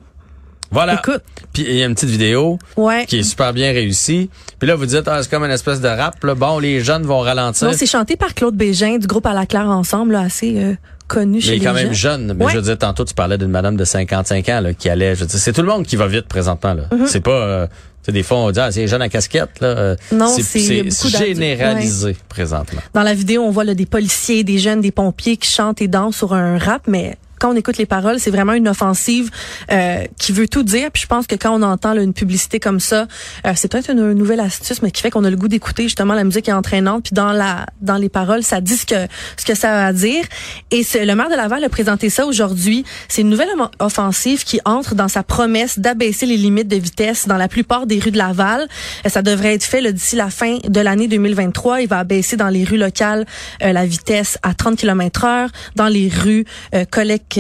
Voilà. 0.71 0.95
Écoute. 0.95 1.21
Puis 1.53 1.67
il 1.69 1.75
y 1.75 1.83
a 1.83 1.85
une 1.85 1.95
petite 1.95 2.09
vidéo 2.09 2.59
ouais. 2.79 3.05
qui 3.05 3.19
est 3.19 3.23
super 3.23 3.53
bien 3.53 3.73
réussie. 3.73 4.31
Puis 4.59 4.67
là, 4.67 4.75
vous 4.75 4.87
dites, 4.87 5.07
ah, 5.07 5.23
c'est 5.23 5.31
comme 5.31 5.45
une 5.45 5.51
espèce 5.51 5.83
de 5.83 5.89
rap. 5.89 6.25
Là. 6.25 6.35
Bon, 6.35 6.59
les 6.59 6.81
jeunes 6.81 7.03
vont 7.03 7.21
ralentir. 7.21 7.69
Non, 7.69 7.75
c'est 7.77 7.85
chanté 7.85 8.17
par 8.17 8.33
Claude 8.33 8.57
Bégin 8.57 8.97
du 8.97 9.07
groupe 9.07 9.27
À 9.27 9.35
la 9.35 9.45
Claire 9.45 9.69
Ensemble, 9.69 10.13
là, 10.13 10.21
assez 10.23 10.55
euh, 10.57 10.73
connu 11.09 11.35
mais 11.35 11.41
chez 11.43 11.57
il 11.57 11.63
est 11.63 11.67
quand 11.67 11.75
même 11.75 11.93
jeune. 11.93 12.33
Mais 12.33 12.49
je 12.49 12.57
veux 12.57 12.63
dire, 12.63 12.79
tantôt, 12.79 13.05
tu 13.05 13.13
parlais 13.13 13.37
d'une 13.37 13.51
madame 13.51 13.77
de 13.77 13.85
55 13.85 14.49
ans 14.49 14.61
là, 14.63 14.73
qui 14.73 14.89
allait. 14.89 15.15
Je 15.15 15.27
c'est 15.29 15.53
tout 15.53 15.61
le 15.61 15.69
monde 15.69 15.85
qui 15.85 15.97
va 15.97 16.07
vite 16.07 16.27
présentement. 16.27 16.73
Là. 16.73 16.85
Mm-hmm. 16.91 17.07
C'est 17.07 17.21
pas... 17.21 17.31
Euh, 17.33 17.67
des 18.09 18.23
fois, 18.23 18.39
on 18.39 18.51
dit, 18.51 18.61
ah, 18.61 18.73
c'est 18.73 18.89
jeune 18.89 19.03
à 19.03 19.09
casquette. 19.09 19.61
Là. 19.61 19.97
Non, 20.11 20.37
c'est 20.39 20.91
généralisé 21.09 22.17
présentement. 22.29 22.81
Dans 22.95 23.03
la 23.03 23.15
vidéo, 23.15 23.43
on 23.43 23.51
voit 23.51 23.65
là, 23.65 23.75
des 23.75 23.87
policiers, 23.87 24.45
des 24.45 24.59
jeunes, 24.59 24.81
des 24.81 24.91
pompiers 24.91 25.37
qui 25.37 25.49
chantent 25.49 25.81
et 25.83 25.89
dansent 25.89 26.17
sur 26.17 26.35
un 26.35 26.59
rap, 26.59 26.83
mais 26.89 27.17
quand 27.43 27.53
on 27.53 27.57
écoute 27.57 27.77
les 27.77 27.87
paroles, 27.87 28.21
c'est 28.21 28.31
vraiment 28.31 28.53
une 28.53 28.69
offensive 28.69 29.31
euh, 29.73 30.05
qui 30.17 30.31
veut 30.31 30.47
tout 30.47 30.63
dire. 30.63 30.93
Puis 30.93 31.03
je 31.03 31.09
pense 31.09 31.27
que 31.27 31.35
quand 31.35 31.51
on 31.51 31.63
entend 31.63 31.93
une 31.95 32.15
publicité 32.15 32.61
comme 32.61 32.79
ça, 32.79 33.09
euh, 33.45 33.53
c'est 33.57 33.67
peut-être 33.67 33.91
une, 33.91 34.13
nouvelle 34.13 34.39
astuce, 34.39 34.81
mais 34.81 34.93
qui 34.93 35.03
fait 35.03 35.11
qu'on 35.11 35.25
a 35.25 35.31
le 35.31 35.37
goût 35.37 35.49
d'écouter 35.49 35.83
justement 35.85 36.15
la 36.15 36.23
musique 36.23 36.49
est 36.49 36.53
entraînante. 36.53 37.03
Puis 37.03 37.15
dans 37.15 37.33
la 37.33 37.67
dans 37.81 37.97
les 37.97 38.09
paroles, 38.09 38.45
ça 38.45 38.61
dit 38.61 38.77
ce 38.77 38.87
que 38.87 39.09
ce 39.37 39.45
que 39.45 39.57
ça 39.57 39.87
a 39.87 39.93
dire. 39.93 40.25
Et 40.71 40.87
le 40.95 41.15
maire 41.15 41.31
de 41.31 41.35
Laval 41.35 41.65
a 41.65 41.69
présenté 41.69 42.11
ça 42.11 42.27
aujourd'hui. 42.27 42.85
C'est 43.09 43.23
une 43.23 43.31
nouvelle 43.31 43.51
offensive 43.81 44.45
qui 44.45 44.61
entre 44.65 44.95
dans 44.95 45.09
sa 45.09 45.25
promesse 45.25 45.81
d'abaisser 45.81 46.27
les 46.27 46.37
limites 46.37 46.69
de 46.69 46.77
vitesse 46.77 47.27
dans 47.27 47.39
la 47.39 47.49
plupart 47.49 47.87
des 47.87 47.99
rues 47.99 48.13
de 48.13 48.19
Laval. 48.19 48.69
Euh, 49.05 49.09
ça 49.09 49.23
devrait 49.23 49.55
être 49.55 49.65
fait 49.65 49.93
d'ici 49.93 50.15
la 50.15 50.31
fin 50.31 50.59
de 50.63 50.81
l'année 50.81 51.09
2023. 51.09 51.81
Il 51.81 51.89
va 51.89 51.99
abaisser 51.99 52.37
dans 52.37 52.51
les 52.51 52.63
rues 52.63 52.79
locales 52.79 53.27
la 53.61 53.85
vitesse 53.85 54.39
à 54.45 54.55
30 54.55 54.77
km 54.77 55.25
heure, 55.25 55.49
dans 55.75 55.89
les 55.89 56.09
rues 56.09 56.45
collectées 56.91 57.32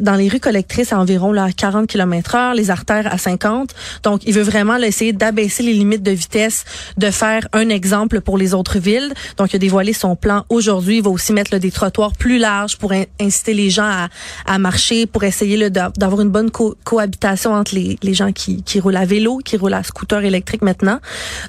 dans 0.00 0.14
les 0.14 0.28
rues 0.28 0.40
collectrices 0.40 0.92
à 0.92 0.98
environ 0.98 1.32
là, 1.32 1.48
40 1.52 1.86
km 1.86 2.34
heure, 2.34 2.54
les 2.54 2.70
artères 2.70 3.12
à 3.12 3.18
50. 3.18 3.74
Donc, 4.02 4.22
il 4.24 4.34
veut 4.34 4.42
vraiment 4.42 4.76
là, 4.78 4.86
essayer 4.86 5.12
d'abaisser 5.12 5.62
les 5.62 5.72
limites 5.72 6.02
de 6.02 6.10
vitesse, 6.10 6.64
de 6.96 7.10
faire 7.10 7.48
un 7.52 7.68
exemple 7.68 8.20
pour 8.20 8.38
les 8.38 8.54
autres 8.54 8.78
villes. 8.78 9.12
Donc, 9.36 9.52
il 9.52 9.56
a 9.56 9.58
dévoilé 9.58 9.92
son 9.92 10.16
plan 10.16 10.44
aujourd'hui. 10.48 10.98
Il 10.98 11.02
va 11.02 11.10
aussi 11.10 11.32
mettre 11.32 11.52
là, 11.52 11.58
des 11.58 11.70
trottoirs 11.70 12.12
plus 12.12 12.38
larges 12.38 12.76
pour 12.76 12.92
inciter 13.20 13.54
les 13.54 13.70
gens 13.70 13.84
à, 13.84 14.08
à 14.46 14.58
marcher, 14.58 15.06
pour 15.06 15.24
essayer 15.24 15.70
d'avoir 15.70 16.20
une 16.20 16.30
bonne 16.30 16.50
cohabitation 16.50 17.52
entre 17.52 17.74
les, 17.74 18.14
gens 18.14 18.32
qui, 18.32 18.62
qui 18.62 18.80
roulent 18.80 18.96
à 18.96 19.04
vélo, 19.04 19.38
qui 19.38 19.56
roulent 19.56 19.74
à 19.74 19.82
scooter 19.82 20.24
électrique 20.24 20.62
maintenant. 20.62 20.98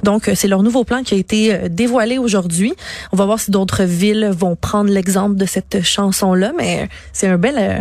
Donc, 0.03 0.27
euh, 0.27 0.33
c'est 0.35 0.47
leur 0.47 0.63
nouveau 0.63 0.83
plan 0.83 1.03
qui 1.03 1.15
a 1.15 1.17
été 1.17 1.53
euh, 1.53 1.67
dévoilé 1.69 2.17
aujourd'hui. 2.17 2.73
On 3.11 3.17
va 3.17 3.25
voir 3.25 3.39
si 3.39 3.51
d'autres 3.51 3.83
villes 3.83 4.31
vont 4.35 4.55
prendre 4.55 4.91
l'exemple 4.91 5.35
de 5.35 5.45
cette 5.45 5.83
chanson-là, 5.83 6.51
mais 6.57 6.89
c'est 7.13 7.27
un 7.27 7.37
bel, 7.37 7.55
euh, 7.57 7.79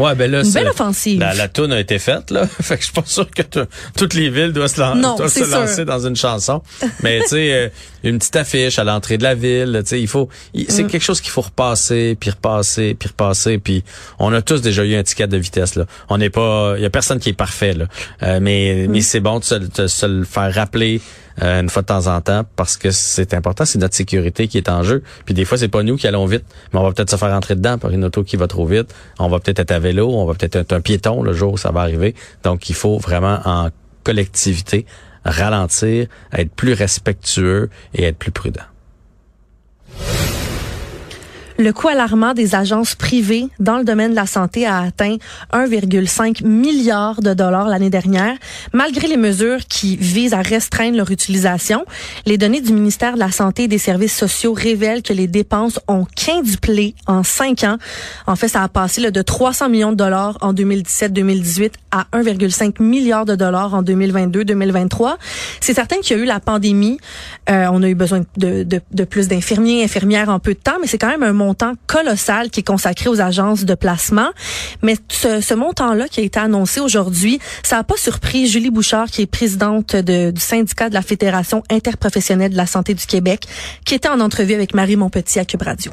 ouais, 0.00 0.14
ben 0.14 0.30
là, 0.30 0.42
une 0.42 0.52
belle 0.52 0.68
offensive. 0.68 1.20
La, 1.20 1.34
la 1.34 1.48
toune 1.48 1.72
a 1.72 1.80
été 1.80 1.98
faite, 1.98 2.30
là. 2.30 2.46
fait 2.60 2.76
que 2.76 2.80
je 2.80 2.86
suis 2.86 2.94
pas 2.94 3.04
sûr 3.06 3.30
que 3.30 3.42
toutes 3.96 4.14
les 4.14 4.30
villes 4.30 4.52
doivent 4.52 4.68
se, 4.68 4.76
se 4.76 5.50
lancer 5.50 5.84
dans 5.84 6.06
une 6.06 6.16
chanson. 6.16 6.62
mais 7.02 7.20
tu 7.22 7.28
sais, 7.28 7.72
une 8.02 8.18
petite 8.18 8.36
affiche 8.36 8.78
à 8.78 8.84
l'entrée 8.84 9.18
de 9.18 9.22
la 9.22 9.34
ville, 9.34 9.80
tu 9.82 9.90
sais, 9.90 10.00
il 10.00 10.08
faut, 10.08 10.28
c'est 10.68 10.84
mm. 10.84 10.86
quelque 10.88 11.02
chose 11.02 11.20
qu'il 11.20 11.30
faut 11.30 11.42
repasser, 11.42 12.16
puis 12.18 12.30
repasser, 12.30 12.94
puis 12.94 13.08
repasser, 13.08 13.58
puis 13.58 13.84
on 14.18 14.32
a 14.32 14.42
tous 14.42 14.62
déjà 14.62 14.84
eu 14.84 14.94
un 14.94 15.02
ticket 15.02 15.26
de 15.26 15.36
vitesse, 15.36 15.74
là. 15.74 15.86
On 16.08 16.18
n'est 16.18 16.30
pas, 16.30 16.74
il 16.76 16.82
y 16.82 16.86
a 16.86 16.90
personne 16.90 17.18
qui 17.18 17.28
est 17.28 17.34
parfait, 17.34 17.74
là. 17.74 17.86
mais, 18.40 18.86
mais 18.88 18.98
mm. 18.98 19.02
c'est 19.02 19.20
bon 19.20 19.38
de 19.38 19.44
se, 19.44 19.54
de 19.54 19.86
se 19.86 20.06
le 20.06 20.24
faire 20.24 20.52
rappeler 20.54 21.00
euh, 21.42 21.60
une 21.60 21.70
fois 21.70 21.82
de 21.82 21.86
temps 21.86 22.06
en 22.06 22.20
temps 22.20 22.44
parce 22.56 22.76
que 22.76 22.90
c'est 22.90 23.34
important, 23.34 23.64
c'est 23.64 23.78
notre 23.78 23.94
sécurité 23.94 24.48
qui 24.48 24.58
est 24.58 24.68
en 24.68 24.82
jeu. 24.82 25.02
Puis 25.24 25.34
des 25.34 25.44
fois, 25.44 25.56
c'est 25.56 25.68
pas 25.68 25.82
nous 25.82 25.96
qui 25.96 26.06
allons 26.06 26.26
vite, 26.26 26.44
mais 26.72 26.80
on 26.80 26.82
va 26.82 26.92
peut-être 26.92 27.10
se 27.10 27.16
faire 27.16 27.32
entrer 27.32 27.54
dedans 27.54 27.78
par 27.78 27.90
une 27.90 28.04
auto 28.04 28.24
qui 28.24 28.36
va 28.36 28.46
trop 28.46 28.66
vite. 28.66 28.94
On 29.18 29.28
va 29.28 29.40
peut-être 29.40 29.60
être 29.60 29.70
à 29.70 29.78
on 29.98 30.24
va 30.24 30.34
peut-être 30.34 30.56
être 30.56 30.72
un 30.72 30.80
piéton 30.80 31.22
le 31.22 31.32
jour 31.32 31.54
où 31.54 31.56
ça 31.56 31.70
va 31.70 31.80
arriver. 31.80 32.14
Donc, 32.42 32.70
il 32.70 32.74
faut 32.74 32.98
vraiment 32.98 33.40
en 33.44 33.70
collectivité 34.04 34.86
ralentir, 35.24 36.06
être 36.32 36.50
plus 36.52 36.72
respectueux 36.72 37.68
et 37.94 38.04
être 38.04 38.16
plus 38.16 38.30
prudent. 38.30 38.62
Le 41.60 41.74
coût 41.74 41.88
alarmant 41.88 42.32
des 42.32 42.54
agences 42.54 42.94
privées 42.94 43.48
dans 43.58 43.76
le 43.76 43.84
domaine 43.84 44.12
de 44.12 44.16
la 44.16 44.24
santé 44.24 44.64
a 44.64 44.78
atteint 44.78 45.18
1,5 45.52 46.42
milliard 46.42 47.20
de 47.20 47.34
dollars 47.34 47.68
l'année 47.68 47.90
dernière, 47.90 48.34
malgré 48.72 49.06
les 49.06 49.18
mesures 49.18 49.66
qui 49.68 49.94
visent 49.98 50.32
à 50.32 50.40
restreindre 50.40 50.96
leur 50.96 51.10
utilisation. 51.10 51.84
Les 52.24 52.38
données 52.38 52.62
du 52.62 52.72
ministère 52.72 53.12
de 53.12 53.18
la 53.18 53.30
Santé 53.30 53.64
et 53.64 53.68
des 53.68 53.76
Services 53.76 54.16
sociaux 54.16 54.54
révèlent 54.54 55.02
que 55.02 55.12
les 55.12 55.26
dépenses 55.26 55.78
ont 55.86 56.06
quintuplé 56.16 56.94
en 57.06 57.22
cinq 57.22 57.62
ans. 57.64 57.76
En 58.26 58.36
fait, 58.36 58.48
ça 58.48 58.62
a 58.62 58.68
passé 58.68 59.10
de 59.10 59.22
300 59.22 59.68
millions 59.68 59.92
de 59.92 59.96
dollars 59.96 60.38
en 60.40 60.54
2017-2018 60.54 61.72
à 61.90 62.06
1,5 62.14 62.82
milliard 62.82 63.26
de 63.26 63.34
dollars 63.34 63.74
en 63.74 63.82
2022-2023. 63.82 65.16
C'est 65.60 65.74
certain 65.74 65.96
qu'il 65.96 66.16
y 66.16 66.20
a 66.20 66.22
eu 66.22 66.26
la 66.26 66.40
pandémie. 66.40 66.96
Euh, 67.50 67.66
on 67.70 67.82
a 67.82 67.88
eu 67.90 67.94
besoin 67.94 68.22
de, 68.38 68.62
de, 68.62 68.80
de 68.90 69.04
plus 69.04 69.28
d'infirmiers, 69.28 69.84
infirmières 69.84 70.30
en 70.30 70.38
peu 70.38 70.54
de 70.54 70.58
temps, 70.58 70.78
mais 70.80 70.86
c'est 70.86 70.96
quand 70.96 71.08
même 71.08 71.22
un 71.22 71.34
montant 71.34 71.49
colossal 71.86 72.50
qui 72.50 72.60
est 72.60 72.66
consacré 72.66 73.08
aux 73.08 73.20
agences 73.20 73.64
de 73.64 73.74
placement. 73.74 74.30
Mais 74.82 74.96
ce, 75.08 75.40
ce 75.40 75.54
montant-là 75.54 76.08
qui 76.08 76.20
a 76.20 76.22
été 76.22 76.38
annoncé 76.38 76.80
aujourd'hui, 76.80 77.38
ça 77.62 77.76
n'a 77.76 77.84
pas 77.84 77.96
surpris 77.96 78.46
Julie 78.46 78.70
Bouchard, 78.70 79.06
qui 79.06 79.22
est 79.22 79.26
présidente 79.26 79.96
de, 79.96 80.30
du 80.30 80.40
syndicat 80.40 80.88
de 80.88 80.94
la 80.94 81.02
Fédération 81.02 81.62
interprofessionnelle 81.70 82.52
de 82.52 82.56
la 82.56 82.66
santé 82.66 82.94
du 82.94 83.06
Québec, 83.06 83.46
qui 83.84 83.94
était 83.94 84.08
en 84.08 84.20
entrevue 84.20 84.54
avec 84.54 84.74
Marie 84.74 84.96
Montpetit 84.96 85.38
à 85.38 85.44
Cube 85.44 85.62
Radio. 85.62 85.92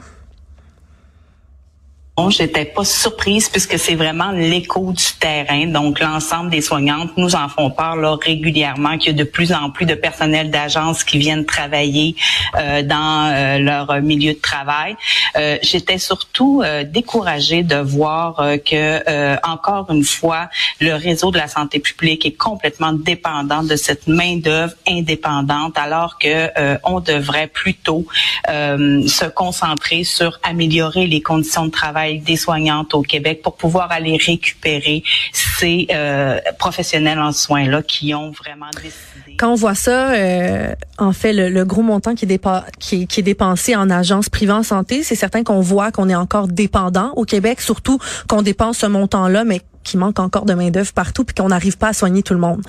J'étais 2.30 2.66
pas 2.66 2.84
surprise 2.84 3.48
puisque 3.48 3.78
c'est 3.78 3.94
vraiment 3.94 4.32
l'écho 4.32 4.92
du 4.92 5.04
terrain. 5.20 5.68
Donc, 5.68 6.00
l'ensemble 6.00 6.50
des 6.50 6.62
soignantes 6.62 7.12
nous 7.16 7.36
en 7.36 7.48
font 7.48 7.70
part 7.70 7.96
là, 7.96 8.18
régulièrement 8.20 8.98
qu'il 8.98 9.16
y 9.16 9.22
a 9.22 9.24
de 9.24 9.30
plus 9.30 9.54
en 9.54 9.70
plus 9.70 9.86
de 9.86 9.94
personnel 9.94 10.50
d'agence 10.50 11.04
qui 11.04 11.20
viennent 11.20 11.46
travailler 11.46 12.16
euh, 12.58 12.82
dans 12.82 13.32
euh, 13.32 13.60
leur 13.60 14.02
milieu 14.02 14.34
de 14.34 14.40
travail. 14.40 14.98
Euh, 15.38 15.58
J'étais 15.62 16.00
surtout 16.00 16.64
euh, 16.66 16.84
découragée 16.84 17.62
de 17.62 17.76
voir 17.76 18.40
euh, 18.40 18.58
que, 18.58 19.48
encore 19.48 19.86
une 19.92 20.04
fois, 20.04 20.50
le 20.82 20.96
réseau 20.96 21.30
de 21.32 21.38
la 21.38 21.48
santé 21.48 21.80
publique 21.80 22.26
est 22.26 22.36
complètement 22.36 22.94
dépendant 22.94 23.64
de 23.64 23.76
cette 23.76 24.08
main-d'œuvre 24.08 24.74
indépendante, 24.88 25.78
alors 25.78 26.18
que 26.18 26.50
on 26.84 27.00
devrait 27.00 27.48
plutôt 27.48 28.06
se 28.48 29.26
concentrer 29.30 30.04
sur 30.04 30.40
améliorer 30.44 31.08
les 31.08 31.22
conditions 31.22 31.66
de 31.66 31.72
travail 31.72 32.07
des 32.16 32.36
soignantes 32.36 32.94
au 32.94 33.02
Québec 33.02 33.42
pour 33.42 33.56
pouvoir 33.56 33.92
aller 33.92 34.18
récupérer 34.18 35.04
ces 35.34 35.88
euh, 35.92 36.40
professionnels 36.60 37.20
en 37.20 37.32
soins 37.32 37.68
là 37.68 37.82
qui 37.82 38.14
ont 38.14 38.32
vraiment 38.32 38.70
décidé. 38.76 39.38
Quand 39.38 39.52
on 39.52 39.56
voit 39.56 39.76
ça, 39.76 40.12
euh, 40.12 40.74
en 40.98 41.14
fait, 41.14 41.34
le, 41.34 41.64
gros 41.64 41.84
montant 41.84 42.16
qui 42.16 42.26
est, 42.26 42.48
qui, 42.80 43.08
qui 43.08 43.20
est 43.20 43.24
dépensé 43.24 43.76
en 43.76 43.90
agence 43.90 44.30
privée 44.30 44.54
en 44.54 44.64
santé, 44.64 45.04
c'est 45.04 45.16
certain 45.16 45.44
qu'on 45.44 45.62
voit 45.62 45.92
qu'on 45.92 46.10
est 46.10 46.16
encore 46.16 46.48
dépendant 46.48 47.12
au 47.16 47.24
Québec, 47.24 47.62
surtout 47.62 48.00
qu'on 48.28 48.42
dépense 48.42 48.80
ce 48.80 48.86
montant-là, 48.88 49.44
mais 49.44 49.62
qu'il 49.84 50.00
manque 50.00 50.20
encore 50.20 50.46
de 50.46 50.54
main 50.54 50.70
d'œuvre 50.70 50.92
partout, 50.94 51.24
puis 51.24 51.34
qu'on 51.34 51.50
n'arrive 51.50 51.78
pas 51.78 51.90
à 51.90 51.94
soigner 51.94 52.24
tout 52.24 52.34
le 52.34 52.40
monde. 52.40 52.62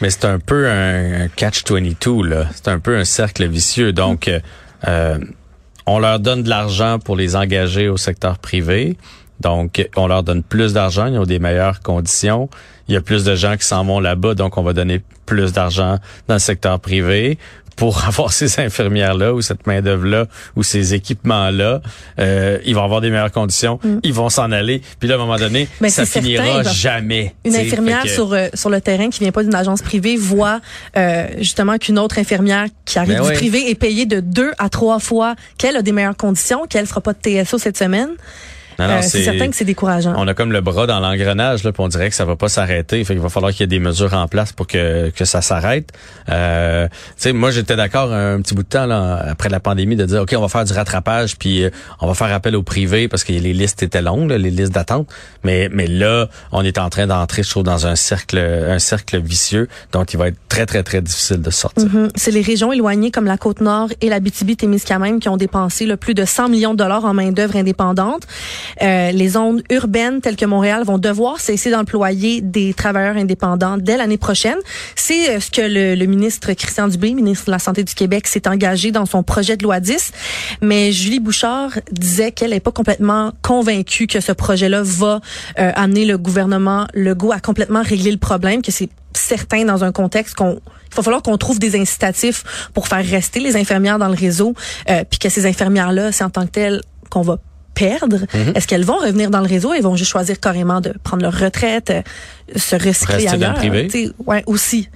Mais 0.00 0.10
c'est 0.10 0.26
un 0.26 0.38
peu 0.38 0.68
un, 0.68 1.28
catch 1.28 1.64
22 1.68 2.22
là. 2.22 2.46
C'est 2.54 2.68
un 2.68 2.78
peu 2.78 2.96
un 2.96 3.04
cercle 3.04 3.46
vicieux. 3.48 3.92
Donc, 3.92 4.30
euh, 4.86 5.18
on 5.86 5.98
leur 5.98 6.20
donne 6.20 6.42
de 6.42 6.48
l'argent 6.48 6.98
pour 6.98 7.16
les 7.16 7.36
engager 7.36 7.88
au 7.88 7.96
secteur 7.96 8.38
privé. 8.38 8.96
Donc, 9.40 9.88
on 9.96 10.06
leur 10.06 10.22
donne 10.22 10.42
plus 10.42 10.72
d'argent, 10.72 11.06
ils 11.06 11.18
ont 11.18 11.24
des 11.24 11.38
meilleures 11.38 11.80
conditions. 11.80 12.48
Il 12.88 12.94
y 12.94 12.96
a 12.96 13.00
plus 13.00 13.24
de 13.24 13.34
gens 13.34 13.56
qui 13.56 13.66
s'en 13.66 13.84
vont 13.84 14.00
là-bas, 14.00 14.34
donc 14.34 14.58
on 14.58 14.62
va 14.62 14.72
donner 14.72 15.02
plus 15.26 15.52
d'argent 15.52 15.98
dans 16.28 16.34
le 16.34 16.40
secteur 16.40 16.78
privé 16.80 17.38
pour 17.76 18.04
avoir 18.08 18.32
ces 18.32 18.58
infirmières-là 18.58 19.34
ou 19.34 19.42
cette 19.42 19.66
main-d'œuvre-là 19.66 20.26
ou 20.56 20.62
ces 20.62 20.94
équipements-là. 20.94 21.82
Euh, 22.18 22.58
ils 22.64 22.74
vont 22.74 22.82
avoir 22.82 23.00
des 23.00 23.10
meilleures 23.10 23.30
conditions, 23.30 23.78
mm. 23.84 23.98
ils 24.02 24.14
vont 24.14 24.30
s'en 24.30 24.50
aller. 24.50 24.82
Puis 24.98 25.08
là, 25.08 25.14
à 25.14 25.18
un 25.18 25.20
moment 25.20 25.36
donné, 25.36 25.68
ben, 25.80 25.90
ça 25.90 26.06
finira 26.06 26.62
jamais. 26.64 27.34
Une 27.44 27.54
infirmière 27.54 28.08
sur, 28.08 28.32
euh, 28.32 28.48
sur 28.54 28.70
le 28.70 28.80
terrain 28.80 29.10
qui 29.10 29.20
vient 29.20 29.32
pas 29.32 29.44
d'une 29.44 29.54
agence 29.54 29.82
privée 29.82 30.16
voit 30.16 30.60
euh, 30.96 31.26
justement 31.38 31.76
qu'une 31.78 31.98
autre 31.98 32.18
infirmière 32.18 32.66
qui 32.84 32.98
arrive 32.98 33.18
ben 33.18 33.28
du 33.28 33.32
privé 33.34 33.70
est 33.70 33.74
payée 33.74 34.06
de 34.06 34.20
deux 34.20 34.52
à 34.58 34.68
trois 34.68 34.98
fois 34.98 35.34
qu'elle 35.58 35.76
a 35.76 35.82
des 35.82 35.92
meilleures 35.92 36.16
conditions, 36.16 36.66
qu'elle 36.66 36.86
fera 36.86 37.00
pas 37.00 37.12
de 37.12 37.18
TSO 37.18 37.58
cette 37.58 37.76
semaine. 37.76 38.10
Euh, 38.80 39.00
c'est 39.02 39.24
certain 39.24 39.48
que 39.48 39.56
c'est 39.56 39.64
décourageant. 39.64 40.14
On 40.16 40.28
a 40.28 40.34
comme 40.34 40.52
le 40.52 40.60
bras 40.60 40.86
dans 40.86 41.00
l'engrenage, 41.00 41.64
là, 41.64 41.72
puis 41.72 41.82
on 41.82 41.88
dirait 41.88 42.10
que 42.10 42.14
ça 42.14 42.24
va 42.24 42.36
pas 42.36 42.48
s'arrêter. 42.48 43.02
Fait 43.04 43.14
qu'il 43.14 43.22
va 43.22 43.28
falloir 43.28 43.52
qu'il 43.52 43.60
y 43.60 43.64
ait 43.64 43.66
des 43.66 43.78
mesures 43.78 44.14
en 44.14 44.28
place 44.28 44.52
pour 44.52 44.66
que, 44.66 45.10
que 45.10 45.24
ça 45.24 45.42
s'arrête. 45.42 45.92
Euh, 46.28 46.88
moi, 47.32 47.50
j'étais 47.50 47.76
d'accord 47.76 48.12
un 48.12 48.40
petit 48.40 48.54
bout 48.54 48.62
de 48.62 48.68
temps 48.68 48.86
là, 48.86 49.16
après 49.28 49.48
la 49.48 49.60
pandémie 49.60 49.96
de 49.96 50.04
dire, 50.04 50.22
OK, 50.22 50.34
on 50.36 50.40
va 50.40 50.48
faire 50.48 50.64
du 50.64 50.72
rattrapage, 50.72 51.36
puis 51.36 51.64
euh, 51.64 51.70
on 52.00 52.06
va 52.06 52.14
faire 52.14 52.32
appel 52.32 52.56
au 52.56 52.62
privé 52.62 53.08
parce 53.08 53.24
que 53.24 53.32
les 53.32 53.52
listes 53.52 53.82
étaient 53.82 54.02
longues, 54.02 54.30
les 54.30 54.50
listes 54.50 54.72
d'attente. 54.72 55.08
Mais, 55.44 55.68
mais 55.72 55.86
là, 55.86 56.28
on 56.52 56.64
est 56.64 56.78
en 56.78 56.90
train 56.90 57.06
d'entrer, 57.06 57.42
je 57.42 57.50
trouve, 57.50 57.64
dans 57.64 57.86
un 57.86 57.96
cercle, 57.96 58.38
un 58.38 58.78
cercle 58.78 59.20
vicieux, 59.20 59.68
donc 59.92 60.12
il 60.12 60.18
va 60.18 60.28
être 60.28 60.38
très, 60.48 60.66
très, 60.66 60.82
très 60.82 61.00
difficile 61.00 61.40
de 61.40 61.50
sortir. 61.50 61.86
Mm-hmm. 61.86 62.10
C'est 62.14 62.30
les 62.30 62.42
régions 62.42 62.72
éloignées 62.72 63.10
comme 63.10 63.26
la 63.26 63.38
Côte-Nord 63.38 63.88
et 64.00 64.08
la 64.08 64.20
BTB-Témiscamingue 64.20 65.20
qui 65.20 65.28
ont 65.28 65.36
dépensé 65.36 65.86
le 65.86 65.96
plus 65.96 66.14
de 66.14 66.24
100 66.24 66.48
millions 66.48 66.72
de 66.72 66.78
dollars 66.78 67.04
en 67.04 67.14
main-d'œuvre 67.14 67.56
indépendante. 67.56 68.26
Euh, 68.82 69.12
les 69.12 69.28
zones 69.28 69.62
urbaines 69.70 70.20
telles 70.20 70.36
que 70.36 70.44
Montréal 70.44 70.84
vont 70.84 70.98
devoir 70.98 71.40
cesser 71.40 71.70
d'employer 71.70 72.40
des 72.40 72.74
travailleurs 72.74 73.16
indépendants 73.16 73.78
dès 73.78 73.96
l'année 73.96 74.18
prochaine. 74.18 74.58
C'est 74.94 75.30
euh, 75.30 75.40
ce 75.40 75.50
que 75.50 75.62
le, 75.62 76.06
ministre 76.06 76.52
Christian 76.52 76.88
Dubé, 76.88 77.12
ministre 77.12 77.46
de 77.46 77.50
la 77.50 77.58
Santé 77.58 77.82
du 77.84 77.94
Québec, 77.94 78.26
s'est 78.26 78.46
engagé 78.48 78.92
dans 78.92 79.06
son 79.06 79.22
projet 79.22 79.56
de 79.56 79.62
loi 79.62 79.80
10. 79.80 80.12
Mais 80.62 80.92
Julie 80.92 81.20
Bouchard 81.20 81.70
disait 81.90 82.32
qu'elle 82.32 82.50
n'est 82.50 82.60
pas 82.60 82.72
complètement 82.72 83.32
convaincue 83.42 84.06
que 84.06 84.20
ce 84.20 84.32
projet-là 84.32 84.82
va 84.82 85.20
euh, 85.58 85.72
amener 85.74 86.04
le 86.04 86.18
gouvernement 86.18 86.86
Legault 86.94 87.32
à 87.32 87.40
complètement 87.40 87.82
régler 87.82 88.10
le 88.10 88.18
problème, 88.18 88.62
que 88.62 88.72
c'est 88.72 88.90
certain 89.14 89.64
dans 89.64 89.82
un 89.82 89.92
contexte 89.92 90.34
qu'on 90.34 90.60
il 90.90 90.96
va 90.96 91.02
falloir 91.02 91.22
qu'on 91.22 91.36
trouve 91.36 91.58
des 91.58 91.78
incitatifs 91.78 92.70
pour 92.72 92.88
faire 92.88 93.04
rester 93.04 93.40
les 93.40 93.56
infirmières 93.56 93.98
dans 93.98 94.08
le 94.08 94.14
réseau, 94.14 94.54
puis 94.86 95.18
que 95.18 95.28
ces 95.28 95.44
infirmières-là, 95.44 96.10
c'est 96.10 96.24
en 96.24 96.30
tant 96.30 96.46
que 96.46 96.52
telles 96.52 96.80
qu'on 97.10 97.20
va 97.20 97.38
perdre? 97.76 98.20
Mhm. 98.34 98.52
Est-ce 98.54 98.66
qu'elles 98.66 98.84
vont 98.84 98.96
revenir 98.96 99.30
dans 99.30 99.40
le 99.40 99.46
réseau? 99.46 99.72
Elles 99.72 99.82
vont 99.82 99.96
juste 99.96 100.10
choisir 100.10 100.40
carrément 100.40 100.80
de 100.80 100.92
prendre 101.04 101.22
leur 101.22 101.38
retraite, 101.38 101.90
euh, 101.90 102.02
se 102.56 102.74
recycler 102.74 103.28
ailleurs. 103.28 103.38
Dans 103.38 103.62
le 103.62 103.86
privé? 103.86 104.12
Ouais, 104.26 104.42
aussi. 104.46 104.88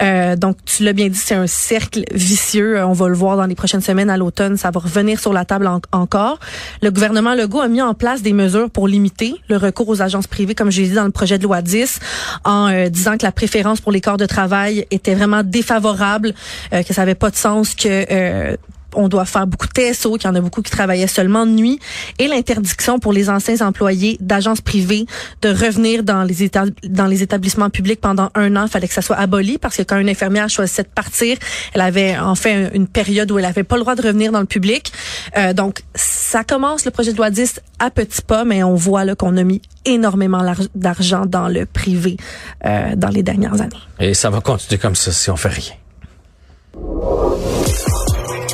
Euh, 0.00 0.36
donc, 0.36 0.56
tu 0.64 0.84
l'as 0.84 0.92
bien 0.92 1.08
dit, 1.08 1.18
c'est 1.18 1.34
un 1.34 1.48
cercle 1.48 2.04
vicieux. 2.12 2.82
On 2.84 2.92
va 2.92 3.08
le 3.08 3.14
voir 3.14 3.36
dans 3.36 3.46
les 3.46 3.56
prochaines 3.56 3.80
semaines 3.80 4.10
à 4.10 4.16
l'automne. 4.16 4.56
Ça 4.56 4.70
va 4.70 4.80
revenir 4.80 5.18
sur 5.18 5.32
la 5.32 5.44
table 5.44 5.68
encore. 5.92 6.38
Le 6.82 6.90
gouvernement 6.90 7.34
Legault 7.34 7.60
a 7.60 7.68
mis 7.68 7.82
en 7.82 7.94
place 7.94 8.22
des 8.22 8.32
mesures 8.32 8.70
pour 8.70 8.86
limiter 8.86 9.34
le 9.48 9.56
recours 9.56 9.88
aux 9.88 10.00
agences 10.00 10.28
privées, 10.28 10.54
comme 10.54 10.70
je 10.70 10.80
l'ai 10.80 10.88
dit 10.88 10.94
dans 10.94 11.04
le 11.04 11.10
projet 11.10 11.38
de 11.38 11.42
loi 11.42 11.62
10, 11.62 11.98
en 12.44 12.68
euh, 12.68 12.88
disant 12.88 13.18
que 13.18 13.24
la 13.24 13.32
préférence 13.32 13.80
pour 13.80 13.90
les 13.90 14.00
corps 14.00 14.18
de 14.18 14.26
travail 14.26 14.86
était 14.92 15.14
vraiment 15.14 15.42
défavorable, 15.42 16.32
que 16.70 16.94
ça 16.94 17.02
n'avait 17.02 17.14
pas 17.14 17.30
de 17.30 17.36
sens 17.36 17.74
que 17.74 18.56
on 18.94 19.08
doit 19.08 19.24
faire 19.24 19.46
beaucoup 19.46 19.66
de 19.66 19.72
TSO, 19.72 20.14
qu'il 20.14 20.28
y 20.28 20.30
en 20.30 20.34
a 20.34 20.40
beaucoup 20.40 20.62
qui 20.62 20.70
travaillaient 20.70 21.06
seulement 21.06 21.46
de 21.46 21.52
nuit, 21.52 21.78
et 22.18 22.28
l'interdiction 22.28 22.98
pour 22.98 23.12
les 23.12 23.30
anciens 23.30 23.60
employés 23.66 24.16
d'agences 24.20 24.60
privées 24.60 25.06
de 25.42 25.48
revenir 25.48 26.02
dans 26.02 26.22
les, 26.24 27.22
établissements 27.22 27.70
publics 27.70 28.00
pendant 28.00 28.30
un 28.34 28.56
an. 28.56 28.64
Il 28.66 28.70
fallait 28.70 28.88
que 28.88 28.94
ça 28.94 29.02
soit 29.02 29.16
aboli 29.16 29.58
parce 29.58 29.76
que 29.76 29.82
quand 29.82 29.98
une 29.98 30.08
infirmière 30.08 30.48
choisissait 30.48 30.82
de 30.82 30.88
partir, 30.88 31.36
elle 31.74 31.80
avait 31.80 32.16
en 32.18 32.34
fait 32.34 32.70
une 32.74 32.86
période 32.86 33.30
où 33.30 33.38
elle 33.38 33.44
avait 33.44 33.64
pas 33.64 33.76
le 33.76 33.82
droit 33.82 33.94
de 33.94 34.02
revenir 34.02 34.32
dans 34.32 34.40
le 34.40 34.46
public. 34.46 34.92
Euh, 35.36 35.52
donc, 35.52 35.82
ça 35.94 36.44
commence 36.44 36.84
le 36.84 36.90
projet 36.90 37.12
de 37.12 37.16
loi 37.16 37.30
10 37.30 37.60
à 37.78 37.90
petits 37.90 38.22
pas, 38.22 38.44
mais 38.44 38.62
on 38.62 38.74
voit 38.74 39.04
qu'on 39.14 39.36
a 39.36 39.44
mis 39.44 39.60
énormément 39.84 40.42
d'argent 40.74 41.26
dans 41.26 41.48
le 41.48 41.66
privé 41.66 42.16
euh, 42.64 42.96
dans 42.96 43.08
les 43.08 43.22
dernières 43.22 43.60
années. 43.60 43.76
Et 44.00 44.14
ça 44.14 44.30
va 44.30 44.40
continuer 44.40 44.78
comme 44.78 44.94
ça 44.94 45.12
si 45.12 45.30
on 45.30 45.36
fait 45.36 45.48
rien. 45.48 45.74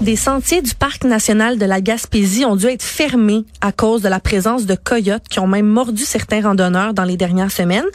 Des 0.00 0.16
sentiers 0.16 0.60
du 0.60 0.74
parc 0.74 1.04
national 1.04 1.56
de 1.56 1.64
la 1.64 1.80
Gaspésie 1.80 2.44
ont 2.44 2.56
dû 2.56 2.66
être 2.66 2.82
fermés 2.82 3.44
à 3.60 3.72
cause 3.72 4.02
de 4.02 4.08
la 4.08 4.20
présence 4.20 4.66
de 4.66 4.74
coyotes 4.74 5.22
qui 5.30 5.38
ont 5.38 5.46
même 5.46 5.66
mordu 5.66 6.04
certains 6.04 6.42
randonneurs 6.42 6.92
dans 6.92 7.04
les 7.04 7.16
dernières 7.16 7.52
semaines. 7.52 7.86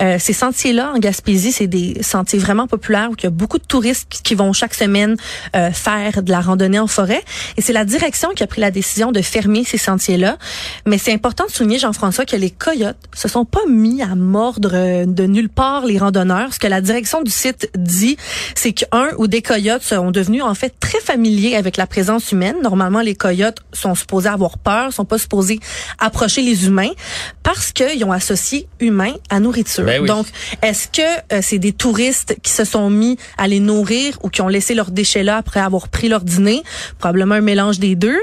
Euh, 0.00 0.16
ces 0.18 0.32
sentiers-là 0.32 0.92
en 0.94 0.98
Gaspésie, 0.98 1.52
c'est 1.52 1.66
des 1.66 2.02
sentiers 2.02 2.38
vraiment 2.38 2.66
populaires 2.66 3.10
où 3.10 3.14
il 3.18 3.24
y 3.24 3.26
a 3.26 3.30
beaucoup 3.30 3.58
de 3.58 3.64
touristes 3.64 4.20
qui 4.22 4.34
vont 4.34 4.52
chaque 4.52 4.74
semaine 4.74 5.16
euh, 5.54 5.70
faire 5.70 6.22
de 6.22 6.30
la 6.30 6.40
randonnée 6.40 6.78
en 6.78 6.86
forêt. 6.86 7.22
Et 7.58 7.62
c'est 7.62 7.74
la 7.74 7.84
direction 7.84 8.30
qui 8.30 8.42
a 8.42 8.46
pris 8.46 8.60
la 8.60 8.70
décision 8.70 9.12
de 9.12 9.20
fermer 9.20 9.64
ces 9.64 9.78
sentiers-là. 9.78 10.38
Mais 10.86 10.98
c'est 10.98 11.12
important 11.12 11.44
de 11.44 11.50
souligner, 11.50 11.78
Jean-François, 11.78 12.24
que 12.24 12.36
les 12.36 12.50
coyotes 12.50 12.96
se 13.14 13.28
sont 13.28 13.44
pas 13.44 13.66
mis 13.68 14.02
à 14.02 14.14
mordre 14.14 14.70
euh, 14.72 15.04
de 15.04 15.24
nulle 15.24 15.50
part 15.50 15.84
les 15.84 15.98
randonneurs. 15.98 16.54
Ce 16.54 16.58
que 16.58 16.68
la 16.68 16.80
direction 16.80 17.22
du 17.22 17.30
site 17.30 17.68
dit, 17.76 18.16
c'est 18.54 18.72
qu'un 18.72 19.10
ou 19.18 19.26
des 19.26 19.42
coyotes 19.42 19.82
sont 19.82 20.10
devenus 20.10 20.42
en 20.42 20.54
fait 20.54 20.72
très 20.80 21.00
familiers 21.00 21.39
avec 21.48 21.76
la 21.76 21.86
présence 21.86 22.32
humaine. 22.32 22.56
Normalement, 22.62 23.00
les 23.00 23.14
coyotes 23.14 23.58
sont 23.72 23.94
supposés 23.94 24.28
avoir 24.28 24.58
peur, 24.58 24.92
sont 24.92 25.04
pas 25.04 25.18
supposés 25.18 25.60
approcher 25.98 26.42
les 26.42 26.66
humains 26.66 26.90
parce 27.42 27.72
qu'ils 27.72 28.04
ont 28.04 28.12
associé 28.12 28.68
humain 28.80 29.12
à 29.30 29.40
nourriture. 29.40 29.84
Ben 29.84 30.04
Donc, 30.04 30.26
est-ce 30.62 30.88
que 30.88 31.02
euh, 31.32 31.40
c'est 31.42 31.58
des 31.58 31.72
touristes 31.72 32.36
qui 32.42 32.52
se 32.52 32.64
sont 32.64 32.90
mis 32.90 33.16
à 33.38 33.48
les 33.48 33.60
nourrir 33.60 34.18
ou 34.22 34.28
qui 34.28 34.42
ont 34.42 34.48
laissé 34.48 34.74
leurs 34.74 34.90
déchets 34.90 35.22
là 35.22 35.36
après 35.36 35.60
avoir 35.60 35.88
pris 35.88 36.08
leur 36.08 36.22
dîner? 36.22 36.62
Probablement 36.98 37.36
un 37.36 37.40
mélange 37.40 37.78
des 37.78 37.94
deux. 37.94 38.18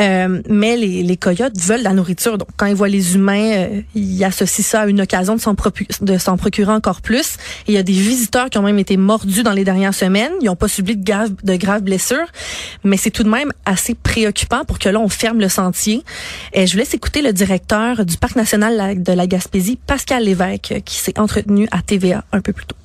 Euh, 0.00 0.42
mais 0.48 0.76
les, 0.76 1.02
les, 1.02 1.16
coyotes 1.16 1.58
veulent 1.58 1.82
la 1.82 1.92
nourriture. 1.92 2.38
Donc, 2.38 2.48
quand 2.56 2.66
ils 2.66 2.74
voient 2.74 2.88
les 2.88 3.14
humains, 3.14 3.52
euh, 3.52 3.80
ils 3.94 4.24
associent 4.24 4.64
ça 4.64 4.80
à 4.82 4.86
une 4.86 5.00
occasion 5.00 5.36
de 5.36 5.40
s'en, 5.40 5.54
de 6.00 6.18
s'en 6.18 6.36
procurer 6.36 6.72
encore 6.72 7.00
plus. 7.00 7.36
Et 7.66 7.72
il 7.72 7.74
y 7.74 7.78
a 7.78 7.82
des 7.82 7.92
visiteurs 7.92 8.50
qui 8.50 8.58
ont 8.58 8.62
même 8.62 8.78
été 8.78 8.96
mordus 8.96 9.42
dans 9.42 9.52
les 9.52 9.64
dernières 9.64 9.94
semaines. 9.94 10.32
Ils 10.40 10.46
n'ont 10.46 10.56
pas 10.56 10.68
subi 10.68 10.96
de, 10.96 11.02
de 11.42 11.56
graves 11.56 11.82
blessures 11.82 12.26
mais 12.84 12.96
c'est 12.96 13.10
tout 13.10 13.22
de 13.22 13.28
même 13.28 13.52
assez 13.64 13.94
préoccupant 13.94 14.64
pour 14.64 14.78
que 14.78 14.88
là, 14.88 15.00
on 15.00 15.08
ferme 15.08 15.40
le 15.40 15.48
sentier. 15.48 16.02
Et 16.52 16.66
je 16.66 16.72
vous 16.72 16.78
laisse 16.78 16.94
écouter 16.94 17.22
le 17.22 17.32
directeur 17.32 18.04
du 18.04 18.16
Parc 18.16 18.36
national 18.36 19.02
de 19.02 19.12
la 19.12 19.26
Gaspésie, 19.26 19.78
Pascal 19.86 20.24
Lévesque, 20.24 20.82
qui 20.84 20.96
s'est 20.96 21.18
entretenu 21.18 21.68
à 21.70 21.82
TVA 21.82 22.24
un 22.32 22.40
peu 22.40 22.52
plus 22.52 22.66
tôt. 22.66 22.76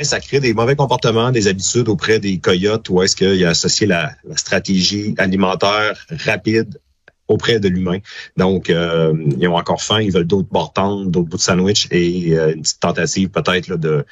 Ça 0.00 0.20
crée 0.20 0.38
des 0.38 0.54
mauvais 0.54 0.76
comportements, 0.76 1.32
des 1.32 1.48
habitudes 1.48 1.88
auprès 1.88 2.20
des 2.20 2.38
coyotes 2.38 2.88
où 2.88 3.02
est-ce 3.02 3.16
qu'il 3.16 3.44
a 3.44 3.48
associé 3.48 3.86
la, 3.86 4.12
stratégie 4.36 5.14
alimentaire 5.18 6.06
rapide 6.24 6.78
auprès 7.26 7.60
de 7.60 7.68
l'humain. 7.68 7.98
Donc, 8.36 8.70
euh, 8.70 9.12
ils 9.38 9.46
ont 9.48 9.56
encore 9.56 9.82
faim, 9.82 10.00
ils 10.00 10.12
veulent 10.12 10.26
d'autres 10.26 10.48
bords 10.50 10.72
d'autres 11.06 11.28
bouts 11.28 11.36
de 11.36 11.42
sandwich 11.42 11.88
et 11.90 12.36
euh, 12.38 12.54
une 12.54 12.62
petite 12.62 12.80
tentative 12.80 13.28
peut-être 13.28 13.76
de 13.76 14.04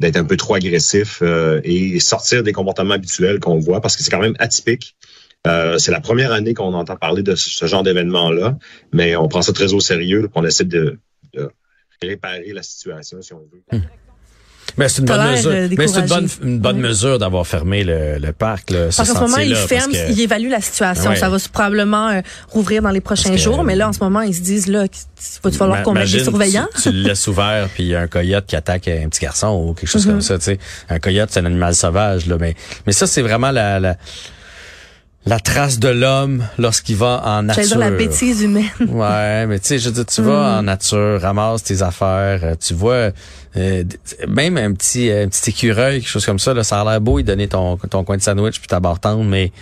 d'être 0.00 0.16
un 0.16 0.24
peu 0.24 0.36
trop 0.36 0.54
agressif 0.54 1.20
euh, 1.22 1.60
et 1.62 2.00
sortir 2.00 2.42
des 2.42 2.52
comportements 2.52 2.94
habituels 2.94 3.38
qu'on 3.38 3.58
voit 3.58 3.80
parce 3.80 3.96
que 3.96 4.02
c'est 4.02 4.10
quand 4.10 4.20
même 4.20 4.36
atypique. 4.38 4.96
Euh, 5.46 5.78
c'est 5.78 5.92
la 5.92 6.00
première 6.00 6.32
année 6.32 6.54
qu'on 6.54 6.74
entend 6.74 6.96
parler 6.96 7.22
de 7.22 7.34
ce 7.34 7.66
genre 7.66 7.82
d'événement-là, 7.82 8.58
mais 8.92 9.16
on 9.16 9.28
prend 9.28 9.42
ça 9.42 9.52
très 9.52 9.72
au 9.72 9.80
sérieux, 9.80 10.28
on 10.34 10.44
essaie 10.44 10.64
de, 10.64 10.98
de 11.34 11.50
réparer 12.02 12.52
la 12.52 12.62
situation 12.62 13.22
si 13.22 13.32
on 13.32 13.40
veut. 13.40 13.78
Hmm. 13.78 13.82
Mais 14.76 14.88
c'est 14.88 15.00
une 15.00 15.06
bonne 15.06 15.30
mesure. 15.30 15.50
Mais 15.76 15.88
c'est 15.88 16.00
une 16.00 16.06
bonne, 16.06 16.28
une 16.42 16.58
bonne 16.58 16.78
mesure 16.78 17.18
d'avoir 17.18 17.46
fermé 17.46 17.84
le, 17.84 18.18
le 18.18 18.32
parc. 18.32 18.70
Là, 18.70 18.84
parce 18.84 18.96
qu'en 18.96 19.04
ce 19.14 19.20
moment, 19.20 19.38
il 19.38 19.54
ferme, 19.54 19.92
il 20.10 20.20
évalue 20.20 20.50
la 20.50 20.60
situation. 20.60 21.14
Ça 21.14 21.28
va 21.28 21.36
probablement 21.52 22.08
euh, 22.08 22.20
rouvrir 22.48 22.82
dans 22.82 22.90
les 22.90 23.00
prochains 23.00 23.36
jours. 23.36 23.64
Mais 23.64 23.76
là, 23.76 23.88
en 23.88 23.92
ce 23.92 24.00
moment, 24.00 24.20
ils 24.20 24.34
se 24.34 24.40
disent 24.40 24.66
là, 24.66 24.84
il 24.84 25.40
va 25.42 25.50
falloir 25.50 25.82
qu'on 25.82 25.92
mette 25.92 26.10
des 26.10 26.24
surveillants. 26.24 26.68
Tu, 26.76 26.82
tu 26.82 26.92
le 26.92 27.02
laisses 27.08 27.26
ouvert, 27.26 27.68
puis 27.72 27.84
il 27.84 27.88
y 27.90 27.94
a 27.94 28.00
un 28.00 28.08
coyote 28.08 28.46
qui 28.46 28.56
attaque 28.56 28.88
un 28.88 29.08
petit 29.08 29.20
garçon 29.20 29.48
ou 29.48 29.74
quelque 29.74 29.88
chose 29.88 30.06
mm-hmm. 30.06 30.10
comme 30.10 30.20
ça. 30.20 30.38
Tu 30.38 30.44
sais, 30.44 30.58
un 30.88 30.98
coyote, 30.98 31.30
c'est 31.32 31.40
un 31.40 31.46
animal 31.46 31.74
sauvage. 31.74 32.26
Là, 32.26 32.36
mais 32.38 32.54
mais 32.86 32.92
ça, 32.92 33.06
c'est 33.06 33.22
vraiment 33.22 33.50
la, 33.50 33.80
la 33.80 33.96
la 35.26 35.38
trace 35.38 35.78
de 35.78 35.88
l'homme 35.88 36.46
lorsqu'il 36.58 36.96
va 36.96 37.22
en 37.24 37.42
nature. 37.42 37.64
dire 37.64 37.78
la 37.78 37.90
bêtise 37.90 38.42
humaine. 38.42 38.70
ouais, 38.80 39.46
mais 39.46 39.58
tu 39.58 39.66
sais, 39.66 39.78
je 39.78 39.90
dis, 39.90 40.04
tu 40.04 40.22
vas 40.22 40.58
en 40.58 40.62
nature, 40.62 41.20
ramasse 41.20 41.62
tes 41.62 41.82
affaires, 41.82 42.40
euh, 42.42 42.54
tu 42.58 42.74
vois, 42.74 43.10
euh, 43.56 43.84
même 44.28 44.56
un 44.56 44.72
petit, 44.72 45.10
un 45.10 45.28
petit 45.28 45.50
écureuil, 45.50 46.00
quelque 46.00 46.08
chose 46.08 46.24
comme 46.24 46.38
ça, 46.38 46.54
là, 46.54 46.64
ça 46.64 46.80
a 46.80 46.84
l'air 46.84 47.00
beau, 47.00 47.18
il 47.18 47.24
donnait 47.24 47.48
ton, 47.48 47.76
ton 47.76 48.02
coin 48.02 48.16
de 48.16 48.22
sandwich 48.22 48.58
puis 48.58 48.68
ta 48.68 48.80
barre 48.80 48.98
mais 49.24 49.52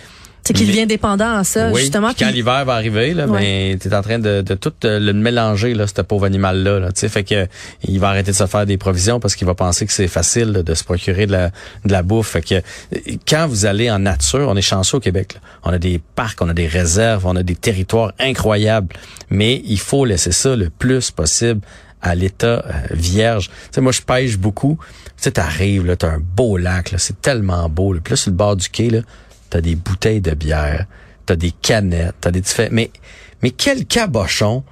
c'est 0.49 0.53
qu'il 0.55 0.67
devient 0.67 0.87
dépendant 0.87 1.37
à 1.37 1.43
ça, 1.43 1.69
oui, 1.69 1.81
justement. 1.81 2.07
Puis 2.07 2.25
quand 2.25 2.31
l'hiver 2.31 2.65
va 2.65 2.73
arriver, 2.73 3.13
là, 3.13 3.27
ben, 3.27 3.77
t'es 3.77 3.93
en 3.93 4.01
train 4.01 4.17
de, 4.17 4.41
de 4.41 4.55
tout 4.55 4.73
euh, 4.83 4.99
le 4.99 5.13
mélanger, 5.13 5.75
là, 5.75 5.85
ce 5.85 6.01
pauvre 6.01 6.25
animal-là. 6.25 6.79
Là, 6.79 6.89
fait 6.95 7.23
que 7.23 7.47
il 7.87 7.99
va 7.99 8.09
arrêter 8.09 8.31
de 8.31 8.35
se 8.35 8.47
faire 8.47 8.65
des 8.65 8.77
provisions 8.77 9.19
parce 9.19 9.35
qu'il 9.35 9.45
va 9.45 9.53
penser 9.53 9.85
que 9.85 9.93
c'est 9.93 10.07
facile 10.07 10.51
de 10.51 10.73
se 10.73 10.83
procurer 10.83 11.27
de 11.27 11.33
la, 11.33 11.49
de 11.85 11.91
la 11.91 12.01
bouffe. 12.01 12.29
Fait 12.29 12.41
que 12.41 12.63
quand 13.27 13.45
vous 13.45 13.67
allez 13.67 13.91
en 13.91 13.99
nature, 13.99 14.47
on 14.49 14.55
est 14.55 14.63
chanceux 14.63 14.97
au 14.97 14.99
Québec. 14.99 15.39
On 15.61 15.69
a 15.69 15.77
des 15.77 16.01
parcs, 16.15 16.41
on 16.41 16.49
a 16.49 16.53
des 16.53 16.65
réserves, 16.65 17.27
on 17.27 17.35
a 17.35 17.43
des 17.43 17.55
territoires 17.55 18.13
incroyables. 18.17 18.95
Mais 19.29 19.61
il 19.65 19.79
faut 19.79 20.03
laisser 20.03 20.31
ça 20.31 20.55
le 20.55 20.71
plus 20.71 21.11
possible 21.11 21.61
à 22.01 22.15
l'état 22.15 22.65
euh, 22.65 22.71
vierge. 22.89 23.49
Tu 23.49 23.53
sais, 23.75 23.81
moi, 23.81 23.91
je 23.91 24.01
pêche 24.01 24.35
beaucoup. 24.37 24.79
Tu 24.81 25.11
sais, 25.17 25.31
t'arrives, 25.31 25.85
là, 25.85 25.95
t'as 25.95 26.09
un 26.09 26.19
beau 26.19 26.57
lac, 26.57 26.89
là, 26.89 26.97
c'est 26.97 27.21
tellement 27.21 27.69
beau. 27.69 27.93
Là. 27.93 27.99
Puis 28.03 28.13
là, 28.13 28.17
sur 28.17 28.31
le 28.31 28.37
bord 28.37 28.55
du 28.55 28.67
quai, 28.67 28.89
là, 28.89 29.01
t'as 29.49 29.61
des 29.61 29.75
bouteilles 29.75 30.21
de 30.21 30.31
bière, 30.31 30.85
t'as 31.25 31.35
des 31.35 31.51
canettes, 31.51 32.15
t'as 32.21 32.31
des 32.31 32.41
différents... 32.41 32.69
Mais, 32.71 32.91
mais 33.41 33.51
quel 33.51 33.85
cabochon 33.85 34.63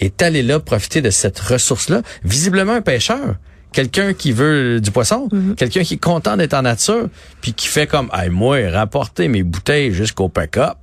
est 0.00 0.20
allé 0.22 0.42
là 0.42 0.60
profiter 0.60 1.00
de 1.00 1.10
cette 1.10 1.38
ressource-là? 1.38 2.02
Visiblement 2.24 2.72
un 2.72 2.82
pêcheur. 2.82 3.36
Quelqu'un 3.72 4.14
qui 4.14 4.32
veut 4.32 4.80
du 4.80 4.90
poisson, 4.90 5.28
mm-hmm. 5.30 5.54
quelqu'un 5.54 5.82
qui 5.82 5.94
est 5.94 6.02
content 6.02 6.36
d'être 6.36 6.54
en 6.54 6.62
nature, 6.62 7.08
puis 7.40 7.52
qui 7.52 7.68
fait 7.68 7.86
comme, 7.86 8.10
hey, 8.14 8.30
moi, 8.30 8.70
rapporter 8.70 9.28
mes 9.28 9.42
bouteilles 9.42 9.92
jusqu'au 9.92 10.28
pick-up, 10.28 10.76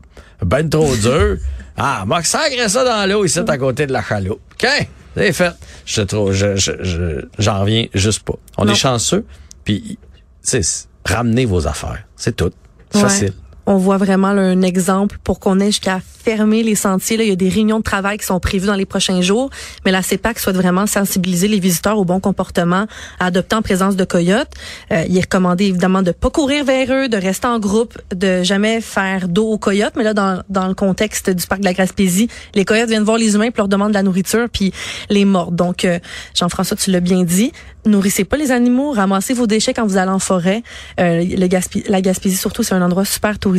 ben 0.44 0.70
trop 0.70 0.96
dur. 1.02 1.38
ah, 1.78 2.04
moi, 2.06 2.24
sacré 2.24 2.70
ça 2.70 2.84
dans 2.84 3.10
l'eau 3.10 3.26
ici, 3.26 3.40
à 3.40 3.58
côté 3.58 3.88
de 3.88 3.94
la 3.94 4.04
chaloupe. 4.04 4.42
OK? 4.54 4.68
C'est 5.16 5.34
fait. 5.34 5.54
Je 5.86 6.02
trouve, 6.02 6.34
je, 6.34 6.56
je, 6.56 7.26
j'en 7.38 7.62
reviens 7.62 7.86
juste 7.94 8.24
pas. 8.24 8.36
On 8.58 8.68
est 8.68 8.76
chanceux, 8.76 9.26
puis, 9.64 9.98
c'est 10.42 10.62
ramenez 11.06 11.46
vos 11.46 11.68
affaires. 11.68 12.04
C'est 12.16 12.36
tout. 12.36 12.52
Facile 12.92 13.34
on 13.66 13.78
voit 13.78 13.98
vraiment 13.98 14.28
un 14.28 14.62
exemple 14.62 15.18
pour 15.24 15.40
qu'on 15.40 15.60
ait 15.60 15.68
jusqu'à 15.68 16.00
fermer 16.24 16.64
les 16.64 16.76
sentiers. 16.76 17.18
Là, 17.18 17.24
il 17.24 17.30
y 17.30 17.34
a 17.34 17.36
des 17.36 17.50
réunions 17.50 17.80
de 17.80 17.84
travail 17.84 18.18
qui 18.18 18.26
sont 18.26 18.40
prévues 18.40 18.68
dans 18.68 18.76
les 18.76 18.86
prochains 18.86 19.22
jours, 19.22 19.50
mais 19.86 19.92
la 19.92 20.02
CEPAC 20.02 20.40
souhaite 20.40 20.56
vraiment 20.56 20.88
sensibiliser 20.88 21.48
les 21.48 21.60
visiteurs 21.60 21.98
au 21.98 22.06
bon 22.06 22.20
comportement, 22.20 22.86
à 23.20 23.26
adopter 23.26 23.56
en 23.56 23.62
présence 23.62 23.96
de 23.96 24.06
coyotes. 24.06 24.52
Euh, 24.92 25.04
il 25.08 25.18
est 25.18 25.22
recommandé 25.22 25.66
évidemment 25.66 26.02
de 26.02 26.12
pas 26.12 26.30
courir 26.30 26.64
vers 26.66 26.92
eux, 26.92 27.10
de 27.10 27.18
rester 27.18 27.48
en 27.48 27.60
groupe, 27.60 27.98
de 28.14 28.44
jamais 28.44 28.82
faire 28.82 29.28
dos 29.28 29.50
aux 29.50 29.58
coyotes. 29.58 29.94
Mais 29.98 30.04
là, 30.04 30.14
dans, 30.14 30.42
dans 30.50 30.68
le 30.68 30.74
contexte 30.74 31.30
du 31.30 31.46
parc 31.46 31.62
de 31.62 31.66
la 31.66 31.74
Gaspésie, 31.74 32.30
les 32.56 32.66
coyotes 32.66 32.90
viennent 32.90 33.04
voir 33.04 33.18
les 33.18 33.36
humains, 33.36 33.52
puis 33.52 33.60
leur 33.60 33.68
demandent 33.68 33.90
de 33.90 33.96
la 33.96 34.04
nourriture, 34.04 34.48
puis 34.52 34.74
les 35.10 35.26
mordent. 35.26 35.56
Donc, 35.56 35.86
euh, 35.86 36.00
Jean-François, 36.36 36.78
tu 36.78 36.92
l'as 36.92 37.02
bien 37.02 37.24
dit, 37.24 37.52
nourrissez 37.86 38.24
pas 38.24 38.38
les 38.38 38.52
animaux, 38.52 38.92
ramassez 38.92 39.34
vos 39.34 39.48
déchets 39.48 39.74
quand 39.74 39.86
vous 39.86 39.98
allez 39.98 40.12
en 40.12 40.20
forêt. 40.20 40.64
Euh, 41.00 41.24
le 41.24 41.48
la 41.88 42.02
Gaspésie, 42.02 42.38
surtout, 42.38 42.64
c'est 42.64 42.74
un 42.74 42.82
endroit 42.82 43.06
super 43.06 43.38
touristique. 43.40 43.53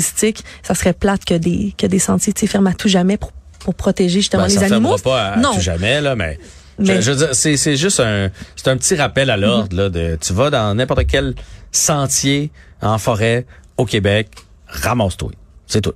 Ça 0.63 0.75
serait 0.75 0.93
plate 0.93 1.25
que 1.25 1.35
des 1.35 1.75
que 1.77 1.87
des 1.87 1.99
sentiers 1.99 2.35
ferment 2.47 2.71
à 2.71 2.75
tout 2.75 2.89
jamais 2.89 3.17
pour, 3.17 3.33
pour 3.61 3.75
protéger 3.75 4.21
justement 4.21 4.45
ben, 4.45 4.49
les 4.49 4.55
ça 4.55 4.67
animaux. 4.67 4.97
pas 4.99 5.33
à, 5.33 5.41
tout 5.41 5.61
jamais 5.61 6.01
là, 6.01 6.17
mais. 6.17 6.39
Je, 6.81 7.01
je, 7.01 7.13
veux 7.13 7.17
dire, 7.19 7.35
c'est, 7.35 7.57
c'est 7.57 7.77
juste 7.77 8.01
un, 8.01 8.31
c'est 8.57 8.67
un 8.67 8.77
petit 8.77 8.97
rappel 8.97 9.31
à 9.31 9.37
l'ordre 9.37 9.77
là. 9.77 9.89
De, 9.89 10.19
tu 10.21 10.33
vas 10.33 10.51
dans 10.51 10.75
n'importe 10.75 11.07
quel 11.07 11.35
sentier 11.71 12.51
en 12.83 12.99
forêt 12.99 13.47
au 13.77 13.85
Québec, 13.85 14.29
ramasse-toi. 14.67 15.31
C'est 15.67 15.81
tout. 15.81 15.95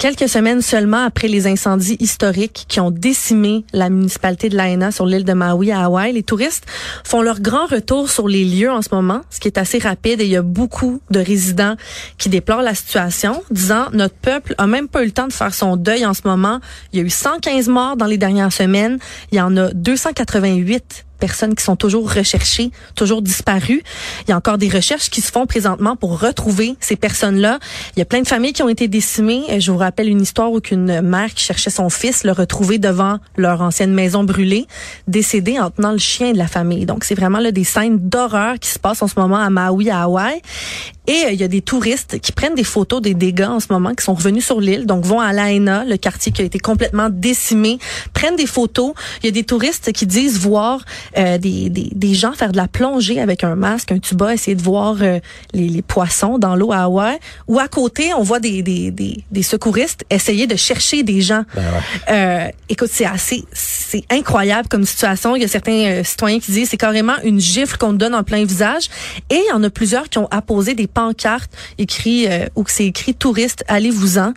Quelques 0.00 0.30
semaines 0.30 0.62
seulement 0.62 1.04
après 1.04 1.28
les 1.28 1.46
incendies 1.46 1.98
historiques 2.00 2.64
qui 2.68 2.80
ont 2.80 2.90
décimé 2.90 3.66
la 3.74 3.90
municipalité 3.90 4.48
de 4.48 4.56
Laena 4.56 4.92
sur 4.92 5.04
l'île 5.04 5.26
de 5.26 5.34
Maui 5.34 5.72
à 5.72 5.84
Hawaï, 5.84 6.14
les 6.14 6.22
touristes 6.22 6.64
font 7.04 7.20
leur 7.20 7.40
grand 7.40 7.66
retour 7.66 8.08
sur 8.08 8.26
les 8.26 8.46
lieux 8.46 8.70
en 8.70 8.80
ce 8.80 8.88
moment, 8.92 9.20
ce 9.28 9.40
qui 9.40 9.48
est 9.48 9.58
assez 9.58 9.78
rapide 9.78 10.22
et 10.22 10.24
il 10.24 10.30
y 10.30 10.36
a 10.36 10.42
beaucoup 10.42 11.02
de 11.10 11.20
résidents 11.20 11.76
qui 12.16 12.30
déplorent 12.30 12.62
la 12.62 12.74
situation, 12.74 13.42
disant 13.50 13.88
notre 13.92 14.14
peuple 14.14 14.54
a 14.56 14.66
même 14.66 14.88
pas 14.88 15.02
eu 15.02 15.04
le 15.04 15.12
temps 15.12 15.28
de 15.28 15.34
faire 15.34 15.52
son 15.52 15.76
deuil 15.76 16.06
en 16.06 16.14
ce 16.14 16.22
moment. 16.24 16.60
Il 16.94 16.98
y 16.98 17.02
a 17.02 17.04
eu 17.04 17.10
115 17.10 17.68
morts 17.68 17.98
dans 17.98 18.06
les 18.06 18.16
dernières 18.16 18.54
semaines. 18.54 18.98
Il 19.32 19.36
y 19.36 19.40
en 19.42 19.54
a 19.58 19.70
288 19.74 21.04
personnes 21.20 21.54
qui 21.54 21.62
sont 21.62 21.76
toujours 21.76 22.12
recherchées, 22.12 22.70
toujours 22.96 23.22
disparues. 23.22 23.82
Il 24.26 24.30
y 24.30 24.32
a 24.32 24.36
encore 24.36 24.58
des 24.58 24.68
recherches 24.68 25.10
qui 25.10 25.20
se 25.20 25.30
font 25.30 25.46
présentement 25.46 25.94
pour 25.94 26.18
retrouver 26.18 26.74
ces 26.80 26.96
personnes-là. 26.96 27.60
Il 27.94 28.00
y 28.00 28.02
a 28.02 28.04
plein 28.06 28.22
de 28.22 28.26
familles 28.26 28.52
qui 28.52 28.62
ont 28.62 28.68
été 28.68 28.88
décimées. 28.88 29.60
Je 29.60 29.70
vous 29.70 29.78
rappelle 29.78 30.08
une 30.08 30.20
histoire 30.20 30.50
où 30.50 30.60
une 30.70 31.00
mère 31.02 31.32
qui 31.34 31.44
cherchait 31.44 31.70
son 31.70 31.90
fils 31.90 32.24
le 32.24 32.32
retrouvait 32.32 32.78
devant 32.78 33.18
leur 33.36 33.60
ancienne 33.60 33.92
maison 33.92 34.24
brûlée, 34.24 34.66
décédé 35.06 35.58
en 35.58 35.70
tenant 35.70 35.92
le 35.92 35.98
chien 35.98 36.32
de 36.32 36.38
la 36.38 36.46
famille. 36.46 36.86
Donc 36.86 37.04
c'est 37.04 37.14
vraiment 37.14 37.38
là 37.38 37.52
des 37.52 37.64
scènes 37.64 37.98
d'horreur 37.98 38.58
qui 38.58 38.70
se 38.70 38.78
passent 38.78 39.02
en 39.02 39.08
ce 39.08 39.18
moment 39.18 39.36
à 39.36 39.50
Maui, 39.50 39.90
à 39.90 40.02
Hawaï. 40.02 40.40
Et 41.06 41.24
euh, 41.24 41.30
il 41.32 41.40
y 41.40 41.44
a 41.44 41.48
des 41.48 41.60
touristes 41.60 42.20
qui 42.20 42.30
prennent 42.30 42.54
des 42.54 42.64
photos 42.64 43.02
des 43.02 43.14
dégâts 43.14 43.48
en 43.48 43.58
ce 43.60 43.66
moment, 43.70 43.94
qui 43.94 44.04
sont 44.04 44.14
revenus 44.14 44.44
sur 44.44 44.60
l'île, 44.60 44.86
donc 44.86 45.04
vont 45.04 45.20
à 45.20 45.32
Laena, 45.32 45.84
le 45.84 45.96
quartier 45.96 46.30
qui 46.30 46.42
a 46.42 46.44
été 46.44 46.58
complètement 46.58 47.08
décimé, 47.10 47.78
prennent 48.12 48.36
des 48.36 48.46
photos. 48.46 48.92
Il 49.22 49.26
y 49.26 49.28
a 49.28 49.32
des 49.32 49.44
touristes 49.44 49.92
qui 49.92 50.06
disent 50.06 50.38
voir 50.38 50.84
euh, 51.16 51.38
des, 51.38 51.70
des, 51.70 51.90
des, 51.92 52.14
gens 52.14 52.32
faire 52.32 52.52
de 52.52 52.56
la 52.56 52.68
plongée 52.68 53.20
avec 53.20 53.44
un 53.44 53.54
masque, 53.54 53.92
un 53.92 53.98
tuba, 53.98 54.34
essayer 54.34 54.54
de 54.54 54.62
voir 54.62 54.96
euh, 55.00 55.18
les, 55.52 55.68
les, 55.68 55.82
poissons 55.82 56.38
dans 56.38 56.54
l'eau 56.54 56.72
à 56.72 56.84
Hawaï. 56.84 57.18
Ou 57.48 57.58
à 57.58 57.68
côté, 57.68 58.12
on 58.14 58.22
voit 58.22 58.40
des, 58.40 58.62
des, 58.62 58.90
des, 58.90 59.24
des 59.30 59.42
secouristes 59.42 60.04
essayer 60.10 60.46
de 60.46 60.56
chercher 60.56 61.02
des 61.02 61.20
gens. 61.20 61.44
Ben 61.54 61.62
ouais. 62.08 62.54
écoute, 62.68 62.90
c'est 62.92 63.06
assez, 63.06 63.44
c'est 63.52 64.04
incroyable 64.10 64.68
comme 64.68 64.84
situation. 64.84 65.36
Il 65.36 65.42
y 65.42 65.44
a 65.44 65.48
certains 65.48 66.02
citoyens 66.04 66.38
qui 66.38 66.52
disent 66.52 66.70
c'est 66.70 66.76
carrément 66.76 67.16
une 67.24 67.40
gifle 67.40 67.76
qu'on 67.76 67.92
te 67.92 67.96
donne 67.96 68.14
en 68.14 68.22
plein 68.22 68.44
visage. 68.44 68.88
Et 69.30 69.36
il 69.36 69.48
y 69.48 69.52
en 69.52 69.62
a 69.62 69.70
plusieurs 69.70 70.08
qui 70.08 70.18
ont 70.18 70.28
apposé 70.30 70.74
des 70.74 70.86
pancarte 70.86 71.50
écrit 71.78 72.26
euh, 72.26 72.46
ou 72.56 72.62
que 72.62 72.70
c'est 72.70 72.86
écrit 72.86 73.14
touriste, 73.14 73.64
allez-vous-en. 73.68 74.32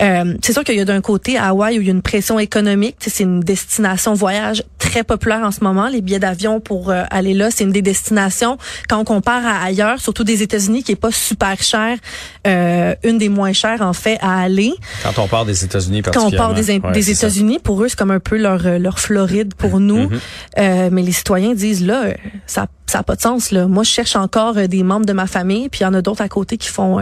Euh, 0.00 0.34
c'est 0.42 0.52
sûr 0.52 0.64
qu'il 0.64 0.76
y 0.76 0.80
a 0.80 0.84
d'un 0.84 1.00
côté 1.00 1.36
à 1.36 1.48
Hawaï 1.48 1.78
où 1.78 1.80
il 1.80 1.86
y 1.86 1.90
a 1.90 1.92
une 1.92 2.02
pression 2.02 2.38
économique, 2.38 2.96
c'est 2.98 3.22
une 3.22 3.40
destination 3.40 4.14
voyage 4.14 4.64
très 4.78 5.04
populaire 5.04 5.42
en 5.44 5.50
ce 5.50 5.62
moment. 5.62 5.88
Les 5.88 6.01
billets 6.02 6.18
d'avion 6.18 6.60
pour 6.60 6.90
euh, 6.90 7.04
aller 7.10 7.34
là, 7.34 7.50
c'est 7.50 7.64
une 7.64 7.72
des 7.72 7.82
destinations 7.82 8.58
quand 8.88 8.98
on 8.98 9.04
compare 9.04 9.44
à 9.46 9.62
ailleurs, 9.64 10.00
surtout 10.00 10.24
des 10.24 10.42
États-Unis 10.42 10.82
qui 10.82 10.92
est 10.92 10.96
pas 10.96 11.10
super 11.10 11.62
cher, 11.62 11.98
euh, 12.46 12.94
une 13.02 13.18
des 13.18 13.28
moins 13.28 13.52
chères 13.52 13.82
en 13.82 13.92
fait 13.92 14.18
à 14.20 14.40
aller. 14.40 14.72
Quand 15.02 15.22
on 15.22 15.28
parle 15.28 15.46
des 15.46 15.64
États-Unis, 15.64 16.02
quand 16.02 16.26
on 16.26 16.30
parle 16.30 16.54
des, 16.54 16.78
des 16.78 17.10
États-Unis, 17.10 17.58
pour 17.62 17.82
eux 17.82 17.88
c'est 17.88 17.98
comme 17.98 18.10
un 18.10 18.20
peu 18.20 18.36
leur 18.36 18.78
leur 18.78 18.98
Floride 18.98 19.54
pour 19.54 19.80
nous. 19.80 20.08
Mm-hmm. 20.56 20.90
mais 20.90 21.02
les 21.02 21.12
citoyens 21.12 21.54
disent 21.54 21.84
là, 21.84 22.14
ça 22.46 22.66
ça 22.86 22.98
a 22.98 23.02
pas 23.02 23.16
de 23.16 23.20
sens 23.22 23.50
là. 23.50 23.66
Moi 23.66 23.84
je 23.84 23.90
cherche 23.90 24.16
encore 24.16 24.54
des 24.54 24.82
membres 24.82 25.06
de 25.06 25.12
ma 25.12 25.26
famille, 25.26 25.68
puis 25.68 25.80
il 25.80 25.84
y 25.84 25.86
en 25.86 25.94
a 25.94 26.02
d'autres 26.02 26.22
à 26.22 26.28
côté 26.28 26.56
qui 26.58 26.68
font 26.68 27.00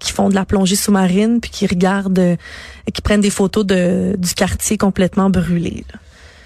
qui 0.00 0.10
font 0.12 0.28
de 0.28 0.34
la 0.34 0.44
plongée 0.44 0.74
sous-marine 0.74 1.40
puis 1.40 1.50
qui 1.50 1.66
regardent, 1.66 2.18
euh, 2.18 2.36
qui 2.92 3.02
prennent 3.02 3.20
des 3.20 3.30
photos 3.30 3.64
de, 3.64 4.16
du 4.18 4.34
quartier 4.34 4.76
complètement 4.76 5.30
brûlé. 5.30 5.84
Là. 5.92 6.00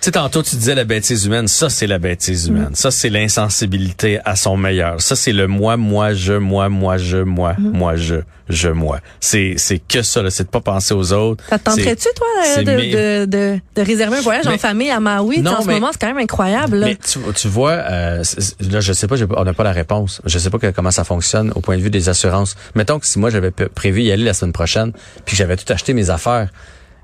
Tu 0.05 0.09
sais, 0.09 0.13
tantôt, 0.21 0.43
tu 0.43 0.57
disais 0.57 0.75
la 0.75 0.85
bêtise 0.85 1.25
humaine. 1.25 1.49
Ça, 1.49 1.71
c'est 1.71 1.87
la 1.87 1.99
bêtise 1.99 2.49
humaine. 2.49 2.73
Mm. 2.73 2.75
Ça, 2.75 2.91
c'est 2.91 3.09
l'insensibilité 3.09 4.21
à 4.27 4.37
son 4.37 4.59
meilleur. 4.59 5.01
Ça, 5.01 5.17
c'est 5.17 5.33
le 5.33 5.47
moi, 5.47 5.79
moi, 5.79 6.13
je, 6.13 6.35
moi, 6.35 6.69
moi, 6.69 6.99
je, 6.99 7.17
moi, 7.17 7.55
mm. 7.57 7.71
moi, 7.71 7.97
je, 7.97 8.17
je, 8.51 8.69
moi. 8.69 9.01
C'est, 9.19 9.55
c'est 9.57 9.79
que 9.79 10.03
ça, 10.03 10.21
là. 10.21 10.29
C'est 10.29 10.45
de 10.45 10.51
pas 10.51 10.61
penser 10.61 10.93
aux 10.93 11.15
autres. 11.15 11.43
Ça 11.49 11.59
tenterais-tu, 11.59 12.09
toi, 12.15 12.63
de, 12.63 12.65
de, 12.65 13.25
de, 13.25 13.59
de, 13.77 13.83
réserver 13.83 14.19
un 14.19 14.21
voyage 14.21 14.47
en 14.47 14.59
famille 14.59 14.91
à 14.91 15.01
Maui? 15.01 15.41
Non, 15.41 15.53
en 15.53 15.63
ce 15.63 15.69
moment, 15.69 15.89
c'est 15.91 16.01
quand 16.03 16.09
même 16.09 16.19
incroyable, 16.19 16.77
là. 16.77 16.87
Mais 16.89 16.97
tu, 16.97 17.19
tu 17.35 17.49
vois, 17.49 17.73
euh, 17.73 18.23
là, 18.61 18.81
je 18.81 18.93
sais 18.93 19.07
pas, 19.07 19.17
on 19.39 19.45
n'a 19.45 19.55
pas 19.55 19.65
la 19.65 19.73
réponse. 19.73 20.21
Je 20.27 20.39
sais 20.39 20.51
pas 20.51 20.59
comment 20.73 20.91
ça 20.91 21.05
fonctionne 21.05 21.51
au 21.55 21.63
point 21.63 21.79
de 21.79 21.83
vue 21.83 21.89
des 21.89 22.11
assurances. 22.11 22.57
Mettons 22.75 22.99
que 22.99 23.07
si 23.07 23.19
moi, 23.19 23.31
j'avais 23.31 23.53
prévu 23.53 24.03
y 24.03 24.13
aller 24.13 24.25
la 24.25 24.35
semaine 24.35 24.53
prochaine, 24.53 24.93
puis 25.25 25.35
j'avais 25.35 25.57
tout 25.57 25.73
acheté 25.73 25.95
mes 25.95 26.11
affaires, 26.11 26.51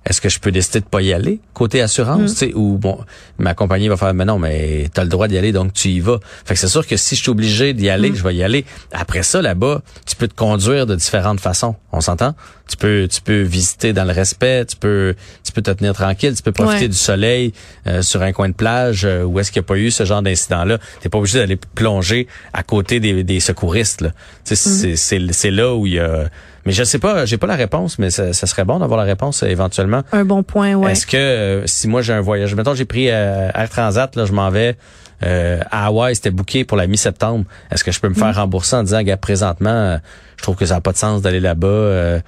est-ce 0.07 0.21
que 0.21 0.29
je 0.29 0.41
peux 0.41 0.51
décider 0.51 0.81
de 0.81 0.87
pas 0.87 1.03
y 1.03 1.13
aller 1.13 1.41
côté 1.53 1.83
assurance, 1.83 2.23
mm. 2.23 2.27
tu 2.27 2.35
sais, 2.35 2.55
ou 2.55 2.79
bon, 2.79 2.99
ma 3.39 3.55
compagnie 3.55 3.89
va 3.89 3.97
faire, 3.97 4.15
mais 4.15 4.25
non, 4.25 4.39
mais 4.39 4.89
t'as 4.95 5.03
le 5.03 5.11
droit 5.11 5.29
d'y 5.29 5.37
aller, 5.37 5.53
donc 5.53 5.75
tu 5.75 5.89
y 5.89 6.01
vas. 6.01 6.19
Fait 6.45 6.55
que 6.55 6.61
c'est 6.61 6.69
sûr 6.69 6.87
que 6.87 6.97
si 6.97 7.17
je 7.17 7.23
suis 7.23 7.31
obligé 7.31 7.75
d'y 7.75 7.91
aller, 7.91 8.11
mm. 8.11 8.17
je 8.17 8.23
vais 8.23 8.35
y 8.35 8.43
aller. 8.43 8.65
Après 8.93 9.23
ça, 9.23 9.43
là-bas, 9.43 9.83
tu 10.07 10.17
peux 10.17 10.27
te 10.27 10.35
conduire 10.35 10.87
de 10.87 10.95
différentes 10.95 11.41
façons. 11.41 11.77
On 11.93 12.01
s'entend? 12.01 12.35
Tu 12.69 12.77
peux, 12.77 13.09
tu 13.11 13.21
peux 13.21 13.43
visiter 13.43 13.93
dans 13.93 14.05
le 14.05 14.13
respect, 14.13 14.65
tu 14.65 14.77
peux, 14.77 15.15
tu 15.45 15.53
peux 15.53 15.61
te 15.61 15.71
tenir 15.71 15.93
tranquille, 15.93 16.35
tu 16.35 16.43
peux 16.43 16.53
profiter 16.53 16.89
du 16.89 16.97
soleil 16.97 17.53
euh, 17.87 18.01
sur 18.01 18.23
un 18.23 18.33
coin 18.33 18.49
de 18.49 18.55
plage 18.55 19.05
euh, 19.05 19.25
où 19.25 19.39
est-ce 19.41 19.51
qu'il 19.51 19.61
n'y 19.61 19.67
a 19.67 19.69
pas 19.69 19.77
eu 19.77 19.91
ce 19.91 20.05
genre 20.05 20.23
d'incident-là. 20.23 20.79
T'es 21.01 21.09
pas 21.09 21.19
obligé 21.19 21.41
d'aller 21.41 21.59
plonger 21.75 22.29
à 22.53 22.63
côté 22.63 23.01
des, 23.01 23.25
des 23.25 23.41
secouristes. 23.41 24.03
Là. 24.03 24.09
Mm. 24.09 24.55
C'est, 24.97 25.33
c'est 25.33 25.51
là 25.51 25.75
où 25.75 25.87
il 25.87 25.95
y 25.95 25.99
a 25.99 26.31
mais 26.67 26.73
je 26.73 26.85
sais 26.85 26.99
pas, 26.99 27.25
j'ai 27.25 27.39
pas 27.39 27.47
la 27.47 27.57
réponse, 27.57 27.99
mais 27.99 28.11
ça, 28.11 28.33
serait 28.33 28.65
bon 28.65 28.79
d'avoir 28.79 28.99
la 28.99 29.07
réponse 29.07 29.43
euh, 29.43 29.47
éventuellement. 29.47 30.03
Un 30.13 30.25
bon 30.25 30.43
point, 30.43 30.75
ouais. 30.75 30.93
Est-ce 30.93 31.07
que 31.07 31.17
euh, 31.17 31.67
si 31.67 31.89
moi 31.89 32.03
j'ai 32.03 32.13
un 32.13 32.21
voyage, 32.21 32.55
mettons 32.55 32.75
j'ai 32.75 32.85
pris 32.85 33.09
euh, 33.11 33.51
Air 33.55 33.69
Transat, 33.71 34.15
là 34.17 34.27
je 34.27 34.33
m'en 34.33 34.51
vais 34.51 34.77
à 35.23 35.87
Hawaï, 35.87 36.15
c'était 36.15 36.31
booké 36.31 36.65
pour 36.65 36.79
la 36.79 36.87
mi-septembre. 36.87 37.45
Est-ce 37.71 37.85
que 37.85 37.93
je 37.93 38.01
peux 38.01 38.09
me 38.09 38.15
faire 38.15 38.33
mm. 38.33 38.39
rembourser 38.39 38.77
en 38.77 38.83
disant, 38.83 39.03
gars, 39.03 39.19
présentement, 39.19 39.99
je 40.39 40.43
trouve 40.43 40.57
que 40.57 40.65
ça 40.65 40.77
n'a 40.77 40.81
pas 40.81 40.93
de 40.93 40.97
sens 40.97 41.21
d'aller 41.21 41.41
là-bas. 41.41 42.21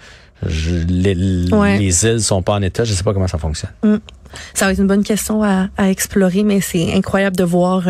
les, 0.47 1.15
les, 1.15 2.05
îles 2.05 2.21
sont 2.21 2.43
pas 2.43 2.53
en 2.53 2.61
état. 2.61 2.85
Je 2.85 2.93
sais 2.93 3.03
pas 3.03 3.15
comment 3.15 3.29
ça 3.29 3.39
fonctionne. 3.39 3.71
Mm. 3.83 3.97
Ça 4.53 4.67
va 4.67 4.73
être 4.73 4.79
une 4.79 4.89
bonne 4.89 5.05
question 5.05 5.43
à, 5.43 5.69
à 5.79 5.89
explorer, 5.89 6.43
mais 6.43 6.61
c'est 6.61 6.93
incroyable 6.93 7.35
de 7.35 7.45
voir 7.45 7.85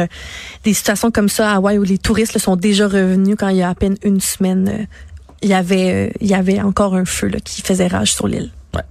des 0.63 0.73
situations 0.73 1.11
comme 1.11 1.29
ça 1.29 1.51
à 1.51 1.57
Hawaï 1.57 1.79
où 1.79 1.83
les 1.83 1.99
touristes 1.99 2.39
sont 2.39 2.55
déjà 2.55 2.87
revenus 2.87 3.35
quand 3.37 3.49
il 3.49 3.57
y 3.57 3.63
a 3.63 3.71
à 3.71 3.75
peine 3.75 3.97
une 4.05 4.21
semaine 4.21 4.87
il 5.43 5.49
y 5.49 5.55
avait, 5.55 5.93
euh, 5.93 6.11
il 6.21 6.29
y 6.29 6.35
avait 6.35 6.61
encore 6.61 6.95
un 6.95 7.05
feu 7.05 7.29
là, 7.29 7.39
qui 7.41 7.63
faisait 7.63 7.89
rage 7.89 8.13
sur 8.15 8.29
l'île. 8.29 8.51
Ouais. 8.75 8.83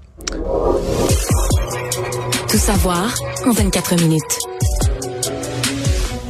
Tout 2.50 2.58
savoir 2.58 3.14
en 3.46 3.52
24 3.52 3.96
minutes. 4.02 4.40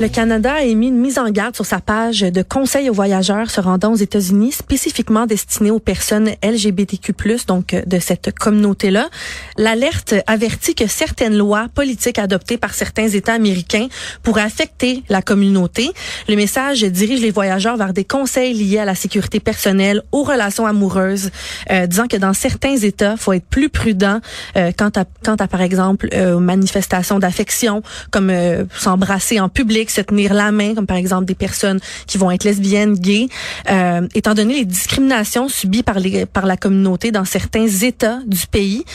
Le 0.01 0.09
Canada 0.09 0.53
a 0.53 0.63
émis 0.63 0.87
une 0.87 0.97
mise 0.97 1.19
en 1.19 1.29
garde 1.29 1.53
sur 1.53 1.67
sa 1.67 1.79
page 1.79 2.21
de 2.21 2.41
conseil 2.41 2.89
aux 2.89 2.93
voyageurs 2.93 3.51
se 3.51 3.61
rendant 3.61 3.93
aux 3.93 3.97
États-Unis, 3.97 4.51
spécifiquement 4.51 5.27
destinée 5.27 5.69
aux 5.69 5.77
personnes 5.77 6.31
LGBTQ+, 6.41 7.13
donc 7.45 7.75
euh, 7.75 7.83
de 7.85 7.99
cette 7.99 8.33
communauté-là. 8.33 9.09
L'alerte 9.57 10.15
avertit 10.25 10.73
que 10.73 10.87
certaines 10.87 11.37
lois 11.37 11.67
politiques 11.75 12.17
adoptées 12.17 12.57
par 12.57 12.73
certains 12.73 13.09
États 13.09 13.33
américains 13.33 13.89
pourraient 14.23 14.41
affecter 14.41 15.03
la 15.07 15.21
communauté. 15.21 15.91
Le 16.27 16.35
message 16.35 16.81
dirige 16.81 17.21
les 17.21 17.29
voyageurs 17.29 17.77
vers 17.77 17.93
des 17.93 18.03
conseils 18.03 18.55
liés 18.55 18.79
à 18.79 18.85
la 18.85 18.95
sécurité 18.95 19.39
personnelle, 19.39 20.01
aux 20.11 20.23
relations 20.23 20.65
amoureuses, 20.65 21.29
euh, 21.69 21.85
disant 21.85 22.07
que 22.07 22.17
dans 22.17 22.33
certains 22.33 22.75
États, 22.75 23.17
faut 23.17 23.33
être 23.33 23.45
plus 23.45 23.69
prudent 23.69 24.19
euh, 24.57 24.71
quant 24.75 24.89
à 24.95 25.05
quant 25.23 25.35
à 25.35 25.47
par 25.47 25.61
exemple 25.61 26.09
aux 26.15 26.39
manifestations 26.39 27.19
d'affection, 27.19 27.83
comme 28.09 28.33
s'embrasser 28.75 29.39
en 29.39 29.47
public 29.47 29.90
se 29.91 30.01
tenir 30.01 30.33
la 30.33 30.51
main, 30.51 30.73
comme 30.73 30.87
par 30.87 30.97
exemple 30.97 31.25
des 31.25 31.35
personnes 31.35 31.79
qui 32.07 32.17
vont 32.17 32.31
être 32.31 32.43
lesbiennes, 32.43 32.95
gays, 32.95 33.27
euh, 33.69 34.07
étant 34.15 34.33
donné 34.33 34.55
les 34.55 34.65
discriminations 34.65 35.49
subies 35.49 35.83
par, 35.83 35.99
les, 35.99 36.25
par 36.25 36.45
la 36.45 36.57
communauté 36.57 37.11
dans 37.11 37.25
certains 37.25 37.67
États 37.67 38.19
du 38.25 38.47
pays. 38.47 38.85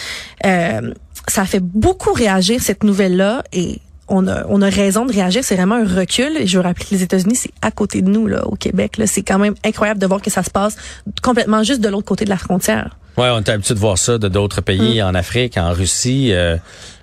Euh, 0.44 0.92
ça 1.28 1.44
fait 1.44 1.60
beaucoup 1.60 2.12
réagir 2.12 2.62
cette 2.62 2.84
nouvelle-là 2.84 3.42
et 3.52 3.80
on 4.08 4.28
a, 4.28 4.44
on 4.48 4.62
a 4.62 4.68
raison 4.68 5.04
de 5.04 5.12
réagir. 5.12 5.42
C'est 5.44 5.56
vraiment 5.56 5.76
un 5.76 5.84
recul. 5.84 6.36
Et 6.38 6.46
je 6.46 6.58
veux 6.58 6.64
rappeler 6.64 6.84
que 6.84 6.94
les 6.94 7.02
États-Unis, 7.02 7.34
c'est 7.34 7.50
à 7.62 7.70
côté 7.70 8.02
de 8.02 8.08
nous, 8.08 8.26
là, 8.26 8.46
au 8.46 8.54
Québec. 8.54 8.98
Là, 8.98 9.06
c'est 9.06 9.22
quand 9.22 9.38
même 9.38 9.54
incroyable 9.64 10.00
de 10.00 10.06
voir 10.06 10.22
que 10.22 10.30
ça 10.30 10.42
se 10.42 10.50
passe 10.50 10.76
complètement 11.22 11.62
juste 11.62 11.80
de 11.80 11.88
l'autre 11.88 12.06
côté 12.06 12.24
de 12.24 12.30
la 12.30 12.38
frontière. 12.38 12.96
Ouais, 13.16 13.30
on 13.30 13.38
est 13.38 13.48
habitué 13.48 13.74
de 13.74 13.80
voir 13.80 13.98
ça 13.98 14.18
de 14.18 14.28
d'autres 14.28 14.60
pays, 14.60 15.00
mm. 15.00 15.06
en 15.06 15.14
Afrique, 15.14 15.56
en 15.56 15.72
Russie. 15.72 16.32
Euh, 16.32 16.56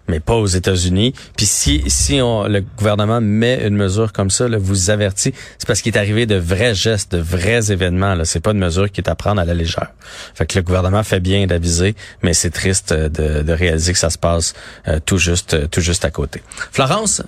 mais 0.07 0.19
pas 0.19 0.35
aux 0.35 0.47
États-Unis. 0.47 1.13
Puis 1.37 1.45
si 1.45 1.83
si 1.87 2.21
on, 2.21 2.47
le 2.47 2.61
gouvernement 2.61 3.21
met 3.21 3.65
une 3.65 3.75
mesure 3.75 4.11
comme 4.13 4.29
ça, 4.29 4.47
là, 4.47 4.57
vous 4.59 4.89
avertit, 4.89 5.33
c'est 5.57 5.67
parce 5.67 5.81
qu'il 5.81 5.93
est 5.95 5.97
arrivé 5.97 6.25
de 6.25 6.35
vrais 6.35 6.75
gestes, 6.75 7.13
de 7.13 7.19
vrais 7.19 7.71
événements. 7.71 8.15
Là, 8.15 8.25
c'est 8.25 8.39
pas 8.39 8.51
une 8.51 8.59
mesure 8.59 8.91
qui 8.91 9.01
est 9.01 9.09
à 9.09 9.15
prendre 9.15 9.41
à 9.41 9.45
la 9.45 9.53
légère. 9.53 9.91
Fait 10.35 10.45
que 10.45 10.57
le 10.57 10.63
gouvernement 10.63 11.03
fait 11.03 11.19
bien 11.19 11.45
d'aviser, 11.47 11.95
mais 12.21 12.33
c'est 12.33 12.51
triste 12.51 12.93
de, 12.93 13.41
de, 13.41 13.53
réaliser 13.53 13.93
que 13.93 13.99
ça 13.99 14.09
se 14.09 14.17
passe 14.17 14.53
euh, 14.87 14.99
tout 15.03 15.17
juste 15.17 15.69
tout 15.69 15.81
juste 15.81 16.05
à 16.05 16.11
côté. 16.11 16.41
Florence, 16.71 17.21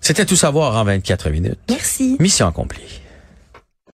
c'était 0.00 0.24
tout 0.24 0.36
savoir 0.36 0.76
en 0.76 0.84
24 0.84 1.30
minutes. 1.30 1.58
Merci. 1.68 2.16
Mission 2.20 2.46
accomplie. 2.46 2.99